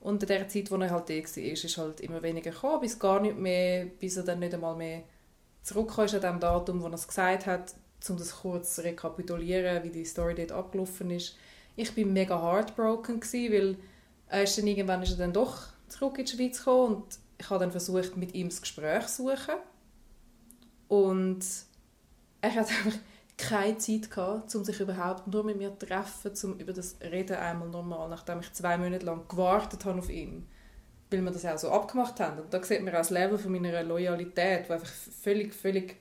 [0.00, 2.98] Und in der Zeit, wo er halt da war, ist halt immer weniger gekommen, bis
[2.98, 5.02] gar nicht mehr, bis er dann nicht einmal mehr
[5.62, 7.74] zurückgekommen an dem Datum, wo er es gesagt hat,
[8.08, 11.36] um das kurz zu rekapitulieren, wie die Story dort abgelaufen ist.
[11.76, 13.76] Ich bin mega heartbroken gewesen, weil
[14.28, 17.50] er ist dann irgendwann ist er dann doch zurück in die Schweiz gekommen und ich
[17.50, 19.54] habe dann versucht, mit ihm das Gespräch zu suchen.
[20.88, 21.44] Und
[22.40, 22.98] er hat einfach
[23.38, 27.36] keine Zeit gehabt, um sich überhaupt nur mit mir zu treffen, um über das Reden
[27.36, 30.46] einmal normal, nachdem ich zwei Monate lang gewartet habe auf ihn.
[31.10, 32.40] Weil wir das auch so abgemacht haben.
[32.40, 35.96] Und da sieht man auch das Level von meiner Loyalität, die einfach völlig, völlig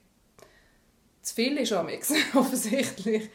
[1.22, 1.88] zu viel ist am
[2.34, 3.30] offensichtlich.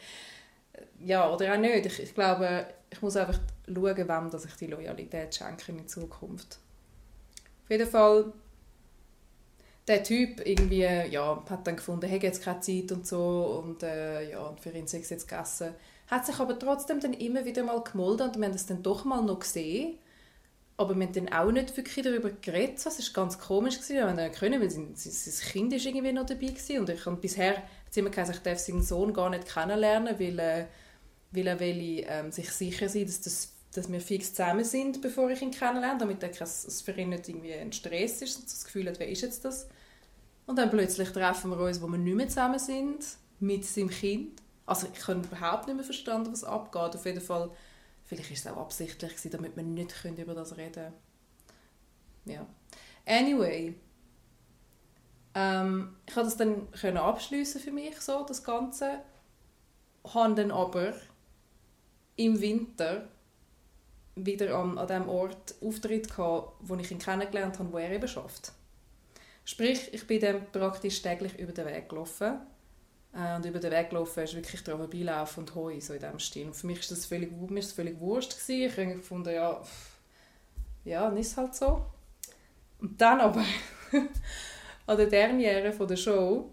[0.99, 1.85] Ja, oder auch nicht.
[1.85, 6.59] Ich, ich glaube, ich muss einfach schauen, wem dass ich die Loyalität schenke in Zukunft.
[7.63, 8.33] Auf jeden Fall,
[9.87, 14.31] der Typ irgendwie, ja, hat dann gefunden, hey, jetzt keine Zeit und so und äh,
[14.31, 15.73] ja, für ihn sei es jetzt gegessen.
[16.07, 19.03] Hat sich aber trotzdem dann immer wieder mal gemolden und wir haben es dann doch
[19.05, 19.97] mal noch gesehen.
[20.75, 22.83] Aber wir haben dann auch nicht wirklich darüber geredet.
[22.83, 23.75] Das war ganz komisch.
[23.75, 23.95] Gewesen.
[23.95, 26.79] Wir haben dann können, weil sein, sein Kind ist irgendwie noch dabei war.
[26.79, 30.19] Und ich, und bisher hat es immer gesagt, ich darf seinen Sohn gar nicht kennenlernen,
[30.19, 30.65] weil, äh,
[31.31, 35.29] weil er will, ähm, sich sicher sein dass, das, dass wir fix zusammen sind, bevor
[35.29, 38.65] ich ihn kennenlerne, damit er es für ihn nicht irgendwie ein Stress ist und das
[38.65, 39.67] Gefühl hat, wer ist jetzt das?
[40.45, 43.05] Und dann plötzlich treffen wir uns, wo wir nicht mehr zusammen sind,
[43.39, 44.41] mit seinem Kind.
[44.65, 46.95] Also ich habe überhaupt nicht mehr verstanden, was abgeht.
[46.95, 47.49] Auf jeden Fall,
[48.05, 50.93] vielleicht ist es auch absichtlich gewesen, damit wir nicht über das reden.
[52.25, 52.45] Ja.
[53.05, 53.75] Anyway,
[55.35, 59.01] ähm, ich konnte das dann können abschließen für mich, so, das Ganze.
[60.13, 60.93] Habe dann aber
[62.15, 63.07] im Winter
[64.15, 68.07] wieder an, an dem Ort Auftritt gehabt, wo ich ihn kennengelernt habe, wo er eben
[68.07, 68.53] schafft.
[69.45, 72.39] Sprich, ich bin dann praktisch täglich über den Weg gelaufen.
[73.13, 76.19] Äh, und über den Weg gelaufen ist wirklich daran vorbeilaufen und Heu, so in diesem
[76.19, 76.47] Stil.
[76.47, 78.33] Und für mich war das völlig, mir das völlig wurscht.
[78.33, 78.61] Gewesen.
[78.61, 79.61] Ich habe gefunden, ja,
[80.85, 81.85] ja, dann ist halt so.
[82.79, 83.43] Und dann aber,
[84.87, 86.49] an der Derniere von der Show,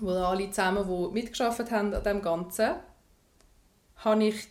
[0.00, 2.76] wo alle zusammen, die mitgearbeitet haben an dem Ganzen,
[3.96, 4.48] habe ich,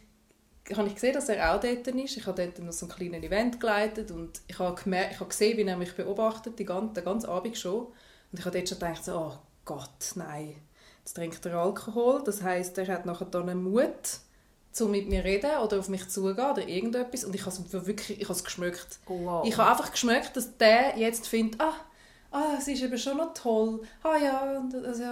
[0.76, 2.18] habe ich gesehen, dass er auch dort ist.
[2.18, 5.30] Ich habe dort noch so ein kleines Event geleitet und ich habe, gemerkt, ich habe
[5.30, 7.88] gesehen, wie er mich beobachtet, die ganze, den ganzen Abend schon.
[7.88, 9.34] Und ich habe dort schon gedacht, so, oh
[9.66, 10.56] Gott, nein.
[11.00, 14.22] Jetzt trinkt er Alkohol, das heißt, er hat nachher dann einen Mut,
[14.72, 18.22] zu mit mir reden oder auf mich zugehen oder irgendetwas und ich habe es wirklich,
[18.22, 19.00] ich habe es geschmeckt.
[19.06, 19.46] Wow.
[19.46, 21.74] Ich habe einfach geschmeckt, dass der jetzt findet, ah,
[22.32, 25.04] ah, es ist eben schon noch toll, ah ja, also,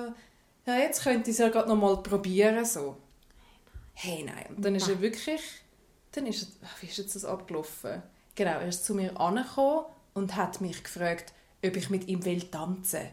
[0.65, 2.95] ja jetzt könnte ich es ja gerade noch mal probieren, so.
[4.01, 4.55] Hey, nein.
[4.55, 5.41] Und dann ist er wirklich,
[6.13, 8.01] dann ist er, wie ist jetzt das abgelaufen?
[8.33, 11.33] Genau, er ist zu mir angekommen und hat mich gefragt,
[11.65, 13.09] ob ich mit ihm will tanzen.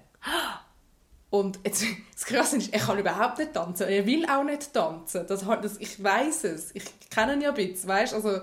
[1.29, 1.83] Und jetzt,
[2.13, 3.89] das Krasse ist, er kann überhaupt nicht tanzen.
[3.89, 5.27] Er will auch nicht tanzen.
[5.27, 6.73] Das, das, ich weiß es.
[6.73, 8.15] Ich kenne ihn ja ein bisschen, weißt?
[8.15, 8.43] Also,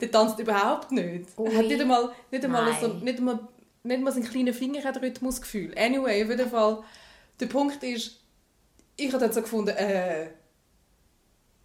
[0.00, 1.28] der tanzt überhaupt nicht.
[1.38, 1.68] Er hat Ui.
[1.68, 3.38] nicht einmal, nicht einmal, so, nicht einmal,
[3.84, 5.72] nicht einmal seinen kleinen Finger hat Rhythmusgefühl.
[5.78, 6.82] Anyway, auf jeden Fall,
[7.38, 8.18] der Punkt ist,
[8.96, 10.30] ich habe dann so gefunden, äh,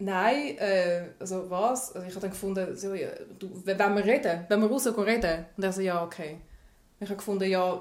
[0.04, 1.94] nein, äh, also was?
[1.94, 5.46] Also ich habe dann gefunden, so, ja, du, wenn wir reden, wenn wir rausgehen reden.
[5.56, 6.38] Und er so, ja, okay.
[7.00, 7.80] Ich habe gefunden, ja,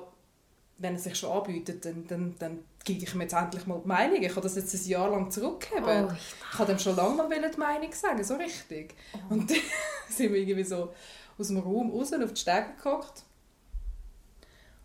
[0.77, 3.87] wenn er sich schon anbietet, dann, dann, dann gebe ich ihm jetzt endlich mal die
[3.87, 4.21] Meinung.
[4.21, 6.07] Ich habe das jetzt ein Jahr lang zurückgegeben.
[6.09, 8.95] Oh, ich habe dem schon lange mal die Meinung sagen, so richtig.
[9.29, 9.57] Und dann
[10.09, 10.93] sind wir irgendwie so
[11.37, 13.23] aus dem Raum raus auf die Stege gekocht.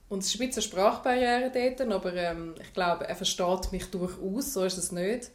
[0.09, 4.53] Und es ist ein bisschen Sprachbarriere dort, aber ähm, ich glaube, er versteht mich durchaus,
[4.53, 5.31] so ist es nicht.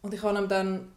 [0.00, 0.92] Und ich habe ihm dann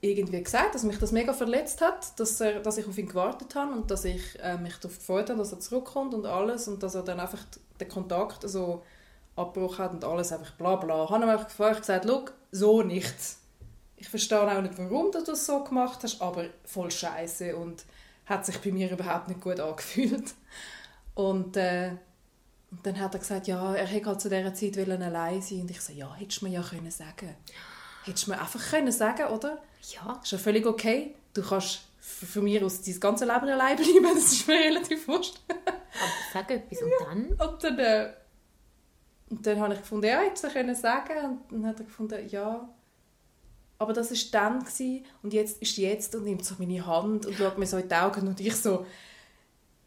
[0.00, 3.54] irgendwie gesagt, dass mich das mega verletzt hat, dass, er, dass ich auf ihn gewartet
[3.54, 6.82] habe und dass ich äh, mich darauf gefreut habe, dass er zurückkommt und alles und
[6.82, 7.44] dass er dann einfach
[7.80, 8.82] den Kontakt so
[9.34, 11.04] abgebrochen hat und alles einfach bla bla.
[11.04, 13.14] Ich habe ihm einfach gefragt, gesagt, «Schau, so nicht.
[13.96, 17.84] Ich verstehe auch nicht, warum du das so gemacht hast, aber voll scheiße und
[18.26, 20.34] hat sich bei mir überhaupt nicht gut angefühlt.
[21.14, 21.90] Und, äh,
[22.70, 25.70] und dann hat er gesagt, ja, er hätte halt zu dieser Zeit allein sein und
[25.70, 27.34] ich so, ja, hättest du mir ja können sagen
[28.08, 29.62] Hättest du mir einfach können sagen oder?
[29.94, 30.20] Ja.
[30.22, 31.14] Ist ja völlig okay.
[31.34, 35.06] Du kannst f- von mir aus dein ganze Leben allein bleiben, das ist mir relativ
[35.08, 35.36] wurscht.
[35.48, 35.72] Aber
[36.32, 37.26] sag etwas und dann?
[37.48, 38.12] Und dann, äh,
[39.30, 42.28] und dann habe ich gefunden, ja, hättest du können sagen Und dann hat er gefunden,
[42.28, 42.68] ja.
[43.80, 47.34] Aber das war dann gewesen, und jetzt ist jetzt und nimmt so meine Hand und
[47.36, 48.84] schaut mir so in die Augen und ich so,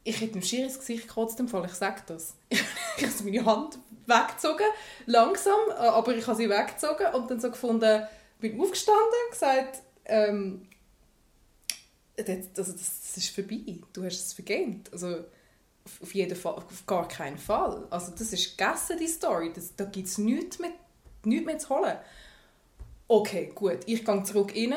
[0.03, 2.35] ich hätte ihm schier ins Gesicht gekotzt, im Fall, ich sage das.
[2.49, 3.77] ich habe so meine Hand
[4.13, 4.65] weggezogen,
[5.05, 8.03] langsam, äh, aber ich habe sie weggezogen und dann so gefunden,
[8.39, 10.67] bin aufgestanden und gesagt, ähm,
[12.15, 14.83] das, also das, das ist vorbei, du hast es vergeben.
[14.91, 15.23] Also,
[16.01, 17.87] auf, jeden Fall, auf gar keinen Fall.
[17.89, 19.51] Also das ist gegessen, die Story.
[19.53, 20.71] Das, da gibt es nichts mehr,
[21.23, 21.97] nichts mehr zu holen.
[23.07, 24.73] Okay, gut, ich gehe zurück rein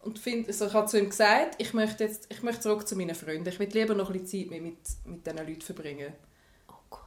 [0.00, 2.96] und finde, also ich habe zu ihm gesagt, ich möchte, jetzt, ich möchte zurück zu
[2.96, 3.48] meinen Freunden.
[3.48, 6.12] Ich will lieber noch ein bisschen Zeit mit, mit, mit diesen Leuten verbringen.
[6.68, 7.02] Oh Gott.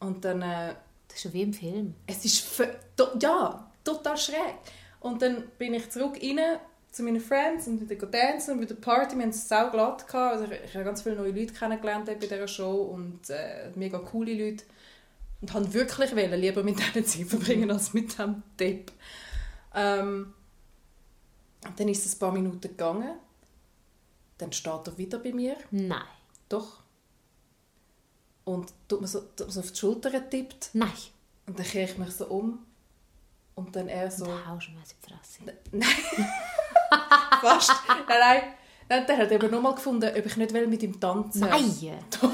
[0.00, 0.74] Und dann, äh,
[1.12, 1.94] Das ist ja wie im Film.
[2.06, 2.62] es ist,
[3.20, 4.54] ja, total schräg.
[5.00, 6.58] Und dann bin ich zurück rein
[6.90, 9.16] zu meinen Friends und wieder tanzen und wieder Party.
[9.16, 10.34] Wir haben es sau glatt gehabt.
[10.34, 13.98] Also ich, ich habe ganz viele neue Leute kennengelernt bei dieser Show und äh, mega
[13.98, 14.64] coole Leute.
[15.40, 18.92] Und habe wirklich wollen, lieber mit denen Zeit verbringen als mit dem Depp.
[19.74, 20.32] Ähm,
[21.66, 23.18] und dann ist es ein paar Minuten gegangen.
[24.38, 25.56] Dann steht er wieder bei mir.
[25.70, 26.02] Nein.
[26.48, 26.81] Doch.
[28.44, 30.70] Und tut mir so, tut mir so auf die Schulter tippt.
[30.72, 30.90] Nein.
[31.46, 32.58] Und dann kehre ich mich so um.
[33.54, 34.24] Und dann er so...
[34.24, 35.42] Da haust du mir in die Fresse.
[35.72, 36.28] Nein.
[37.40, 37.72] Fast.
[37.88, 38.42] Nein, nein.
[38.88, 42.04] Nein, Der hat eben nur mal gefunden, ob ich nicht will mit ihm tanzen Nein.
[42.20, 42.32] Doch.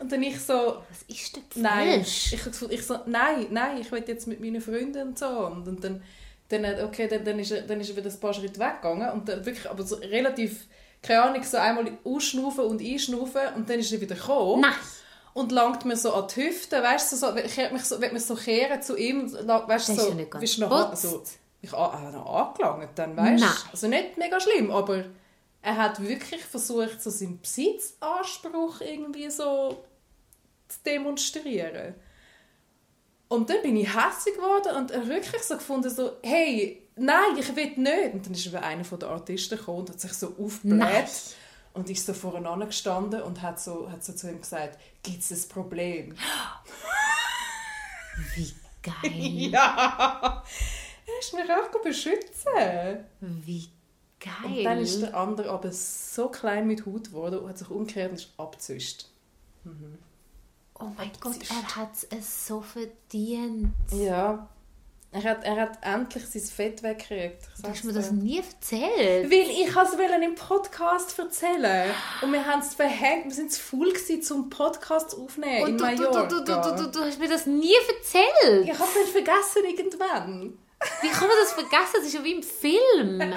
[0.00, 0.82] Und dann ich so...
[0.88, 2.00] Was ist denn Nein.
[2.00, 5.26] Ich, ich so, nein, nein, ich will jetzt mit meinen Freunden und so.
[5.26, 6.02] Und, und dann,
[6.48, 9.10] dann, okay, dann, dann, ist er, dann ist er wieder ein paar Schritte weggegangen.
[9.10, 10.66] Und dann wirklich, aber so relativ,
[11.04, 13.42] keine Ahnung, so einmal ausschnaufen und einschnaufen.
[13.56, 14.62] Und dann ist er wieder gekommen.
[14.62, 14.72] Nein.
[15.34, 18.12] Und langt mir so an die Hüfte, weißt du, so, so, ich mich so, will
[18.12, 21.24] mich so kehren zu ihm, weißt du, so, ja nicht ganz bist noch, also,
[21.60, 23.48] ich habe noch angelangt dann, weißt du?
[23.72, 25.06] Also nicht mega schlimm, aber
[25.60, 29.82] er hat wirklich versucht, so seinen Besitzanspruch irgendwie so
[30.68, 31.94] zu demonstrieren.
[33.26, 37.76] Und dann bin ich hässlich geworden und wirklich so gefunden, so, hey, nein, ich will
[37.76, 38.14] nicht.
[38.14, 41.10] Und dann ist einer von den Artisten gekommen und hat sich so aufgebläht.
[41.72, 45.32] Und ist so voreinander gestanden und hat so, hat so zu ihm gesagt, gibt es
[45.32, 46.14] ein Problem?
[48.36, 48.94] Wie geil.
[49.50, 50.44] ja!
[51.06, 53.04] Er ist mich auch beschützen.
[53.20, 53.68] Wie
[54.20, 54.58] geil.
[54.58, 58.10] Und dann ist der andere aber so klein mit Haut geworden und hat sich umgekehrt
[58.10, 59.06] und ist abgezischt.
[60.78, 63.72] oh mein Gott, er hat es so verdient.
[63.90, 64.48] Ja.
[65.14, 67.46] Er hat, er hat endlich sein Fett weggekriegt.
[67.62, 69.30] Du hast mir das nie erzählt.
[69.30, 73.26] Weil ich es im Podcast erzählen Und wir haben es verhängt.
[73.26, 76.22] Wir sind zu faul zum Podcast aufnehmen Und in du, Mallorca.
[76.24, 78.68] du, du, du, du, du hast mir das nie erzählt.
[78.68, 80.58] Ich habe es vergessen irgendwann.
[81.00, 81.94] Wie kann man das vergessen?
[81.94, 83.34] Das ist ja wie im Film.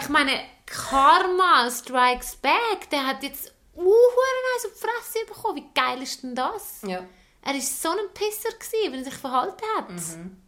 [0.00, 5.56] Ich meine, Karma Strikes Back, der hat jetzt uh, nice auf die Fresse bekommen.
[5.58, 6.80] Wie geil ist denn das?
[6.82, 7.04] Ja.
[7.42, 9.88] Er war so ein Pisser, gewesen, wie er sich verhalten hat.
[9.88, 10.42] Mhm.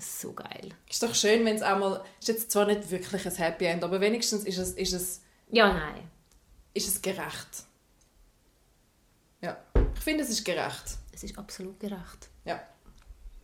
[0.00, 0.70] So geil.
[0.88, 2.02] Ist doch schön, wenn es einmal...
[2.18, 5.20] Ist jetzt zwar nicht wirklich ein Happy End, aber wenigstens ist es, ist es,
[5.50, 6.08] Ja, nein.
[6.74, 7.64] ist es gerecht.
[9.42, 9.56] Ja.
[9.94, 10.84] Ich finde, es ist gerecht.
[11.12, 12.28] Es ist absolut gerecht.
[12.44, 12.62] Ja.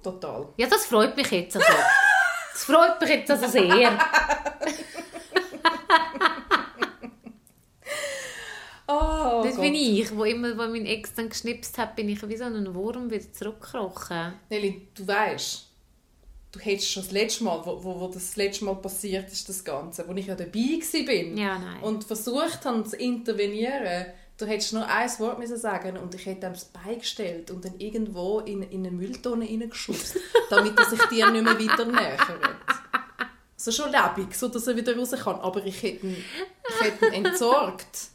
[0.03, 0.49] Total.
[0.57, 1.69] Ja, das freut mich jetzt also.
[2.53, 3.99] Das freut mich jetzt also sehr.
[8.89, 9.63] Oh, das Gott.
[9.63, 12.73] bin ich, wo immer, wo mein Ex dann geschnipst hat, bin ich wie so ein
[12.75, 14.35] Wurm wieder zurückgekrochen.
[14.49, 15.67] Nelly, du weißt,
[16.57, 19.65] du hättest schon das letzte Mal, wo, wo, wo das letzte Mal passiert ist, das
[19.65, 21.83] Ganze, wo ich ja dabei war Ja, nein.
[21.83, 24.07] und versucht habe zu intervenieren,
[24.39, 27.65] du hättest nur ein Wort müssen sagen und ich hätte ihm das Bein gestellt und
[27.65, 30.17] dann irgendwo in, in eine Mülltonne reingeschubst,
[30.51, 32.21] damit er sich dir nicht mehr weiter nähert.
[33.57, 36.17] So schon lebendig, so dass er wieder raus kann, aber ich hätte ihn,
[36.69, 38.09] ich hätte ihn entsorgt.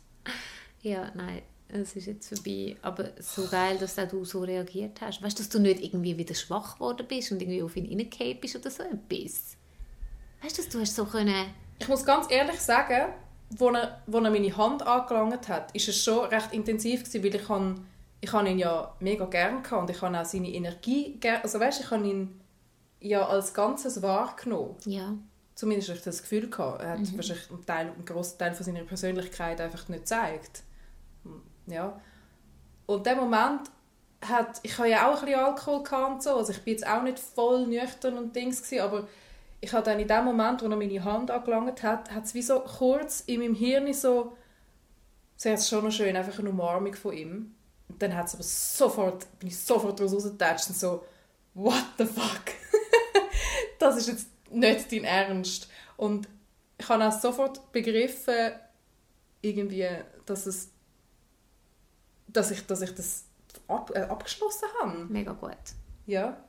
[0.84, 1.42] Ja, nein,
[1.74, 2.76] es ist jetzt vorbei.
[2.82, 5.22] Aber so geil, dass auch du so reagiert hast.
[5.22, 8.40] Weißt du, dass du nicht irgendwie wieder schwach geworden bist und irgendwie auf ihn reingefallen
[8.40, 9.58] bist oder so etwas?
[10.42, 11.54] Weißt du, dass du hast so können...
[11.80, 13.14] Ich muss ganz ehrlich sagen,
[13.50, 17.36] wo er, wo er meine Hand angelangt hat, ist es schon recht intensiv gewesen, weil
[17.36, 17.88] ich, han,
[18.22, 21.60] ich han ihn ja mega gern hatte und ich habe auch seine Energie gern, also
[21.60, 22.40] weißt, ich habe ihn
[23.00, 24.76] ja als Ganzes wahrgenommen.
[24.86, 25.16] Ja,
[25.62, 26.82] Zumindest habe ich das Gefühl gehabt.
[26.82, 30.64] Er hat wahrscheinlich einen, Teil, einen grossen Teil von seiner Persönlichkeit einfach nicht gezeigt.
[31.68, 32.00] Ja.
[32.86, 33.62] Und der Moment
[34.22, 37.02] hat, ich habe ja auch ein bisschen Alkohol gehabt so, also ich bin jetzt auch
[37.02, 39.08] nicht voll nüchtern und Dings gewesen, aber
[39.62, 42.42] ich habe dann in dem Moment, wo er meine Hand angelangt hat, hat es wie
[42.42, 44.36] so kurz in meinem Hirn so,
[45.38, 47.56] so jetzt schon noch schön, einfach eine Umarmung von ihm.
[47.88, 51.04] Und dann hat es aber sofort, bin ich sofort raus rausgetatscht und so,
[51.54, 52.42] what the fuck?
[53.80, 55.70] das ist jetzt nicht dein Ernst.
[55.98, 56.28] Und
[56.78, 58.54] ich habe auch sofort begriffen,
[59.42, 59.90] irgendwie,
[60.26, 60.72] dass es
[62.34, 63.26] dass ich, dass ich das
[63.68, 65.06] ab, äh, abgeschlossen habe.
[65.06, 65.58] mega gut.
[66.06, 66.44] Ja.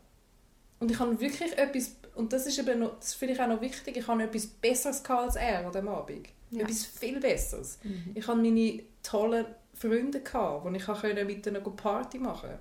[0.79, 3.61] Und ich habe wirklich etwas, und das ist eben noch, das finde ich auch noch
[3.61, 6.29] wichtig, ich habe etwas Besseres gehabt als er an dem Abend.
[6.51, 6.63] Ja.
[6.63, 7.79] Etwas viel Besseres.
[8.15, 12.61] Ich habe meine tollen Freunde gehabt, wo ich konnte mit ihnen Party machen konnte.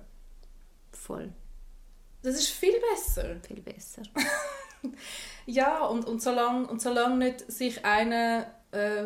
[0.92, 1.32] Voll.
[2.22, 3.36] Das ist viel besser.
[3.46, 4.02] Viel besser.
[5.46, 9.04] Ja, und, und solange und solang nicht sich einer äh,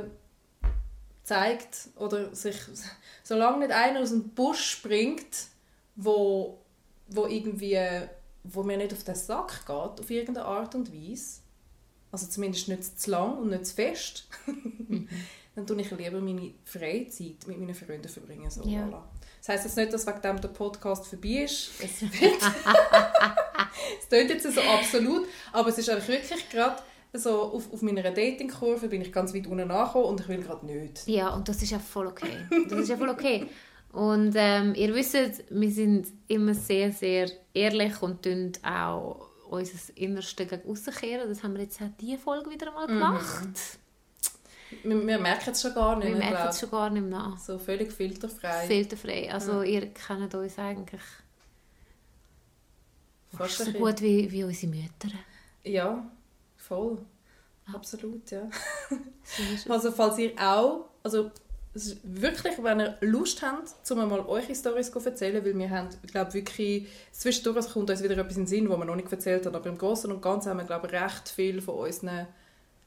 [1.27, 2.57] zeigt oder sich
[3.25, 5.49] solange nicht einer aus dem Busch springt,
[5.97, 6.59] wo,
[7.09, 7.79] wo irgendwie
[8.45, 9.69] wo mir nicht auf den Sack geht,
[10.01, 11.41] auf irgendeine Art und Weise,
[12.13, 14.29] also zumindest nicht zu lang und nicht zu fest,
[15.57, 18.49] dann tue ich lieber meine Freizeit mit meinen Freunden verbringen.
[18.49, 18.87] So, Ja.
[18.87, 19.03] voilà.
[19.41, 21.71] Das heisst jetzt nicht, dass wegen dem der Podcast vorbei ist.
[21.83, 22.43] Es wird
[24.01, 26.81] es klingt jetzt so absolut, aber es ist eigentlich wirklich gerade
[27.19, 30.67] so, auf, auf meiner Datingkurve bin ich ganz weit unten angekommen und ich will gerade
[30.67, 31.07] nicht.
[31.07, 32.47] Ja, und das ist ja voll okay.
[32.69, 33.47] Das ist ja voll okay.
[33.93, 35.17] Und ähm, ihr wisst,
[35.49, 41.29] wir sind immer sehr, sehr ehrlich und tun auch unser Innerste gegen aussen kehren.
[41.29, 43.79] Das haben wir jetzt auch diese Folge wieder mal gemacht.
[44.83, 46.51] Wir, wir merken es schon gar nicht Wir mehr, merken glaub.
[46.51, 47.37] es schon gar nicht mehr.
[47.43, 48.67] So völlig filterfrei.
[48.67, 49.33] Filterfrei.
[49.33, 51.01] Also ihr kennt uns eigentlich
[53.37, 55.17] Fast so gut wie, wie unsere Mütter.
[55.65, 56.11] Ja,
[56.67, 56.99] voll.
[57.73, 58.49] Absolut, ja.
[59.69, 61.31] Also falls ihr auch, also
[62.05, 66.13] wirklich, wenn ihr Lust habt, um mal eure Storys zu erzählen, weil wir haben, ich
[66.13, 69.47] glaube wirklich, zwischendurch kommt uns wieder etwas in den Sinn, was wir noch nicht erzählt
[69.47, 72.29] haben, aber im Großen und Ganzen haben wir, glaube ich, recht viel von unseren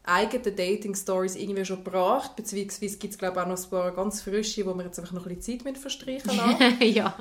[0.04, 4.66] eigenen Dating-Stories irgendwie schon gebracht, beziehungsweise gibt es, glaube auch noch ein paar ganz frische,
[4.66, 6.82] wo wir jetzt einfach noch ein bisschen Zeit mit verstreichen lassen.
[6.82, 7.16] ja.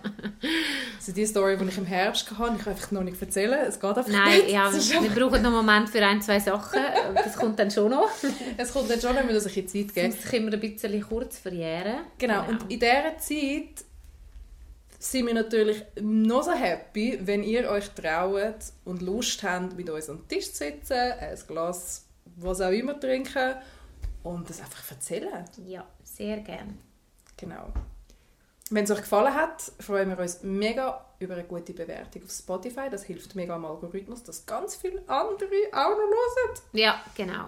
[0.98, 3.78] also die Story, die ich im Herbst hatte, ich kann einfach noch nicht erzählen, es
[3.78, 4.50] geht einfach Nein, nicht.
[4.50, 6.80] ja, Es wir brauchen noch einen Moment für ein, zwei Sachen.
[7.14, 8.08] Das kommt dann schon noch.
[8.56, 10.14] Es kommt dann schon, wenn wir sich ein bisschen Zeit Es geben.
[10.14, 11.98] muss sich immer ein bisschen kurz verjähren.
[12.18, 12.46] Genau.
[12.48, 13.84] und in dieser Zeit
[15.00, 20.08] sind wir natürlich noch so happy, wenn ihr euch traut und Lust habt, mit uns
[20.10, 22.04] am Tisch zu sitzen, ein Glas,
[22.40, 23.54] was auch immer trinken
[24.22, 25.44] und das einfach erzählen.
[25.66, 26.78] Ja, sehr gern.
[27.36, 27.72] Genau.
[28.70, 32.88] Wenn es euch gefallen hat, freuen wir uns mega über eine gute Bewertung auf Spotify.
[32.90, 36.60] Das hilft mega am Algorithmus, dass ganz viele andere auch noch hören.
[36.72, 37.46] Ja, genau.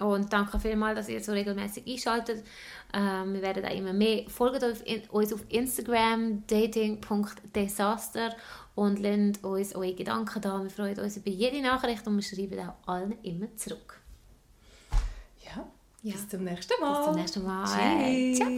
[0.00, 2.44] Und danke vielmals, dass ihr so regelmäßig einschaltet.
[2.92, 4.28] Ähm, wir werden auch immer mehr.
[4.28, 8.36] Folgt uns auf, Instagram, dating.desaster
[8.76, 10.62] und lasst uns eure Gedanken da.
[10.62, 14.03] Wir freuen uns über jede Nachricht und wir schreiben auch allen immer zurück.
[16.04, 16.16] Ja, Ja.
[16.16, 16.96] bis zum nächsten Mal.
[16.96, 17.64] Bis zum nächsten Mal.
[17.64, 18.36] Tschüss.
[18.36, 18.48] Ciao.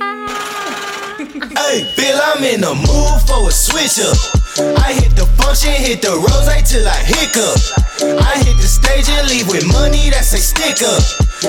[1.57, 4.16] Hey, Bill, I'm in the mood for a switch up.
[4.59, 7.57] I hit the function, hit the rose till I hiccup.
[8.03, 11.03] I hit the stage and leave with money that's a stick up.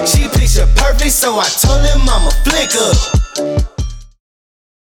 [0.08, 3.67] She picture perfect, so I told him I'm a flick up.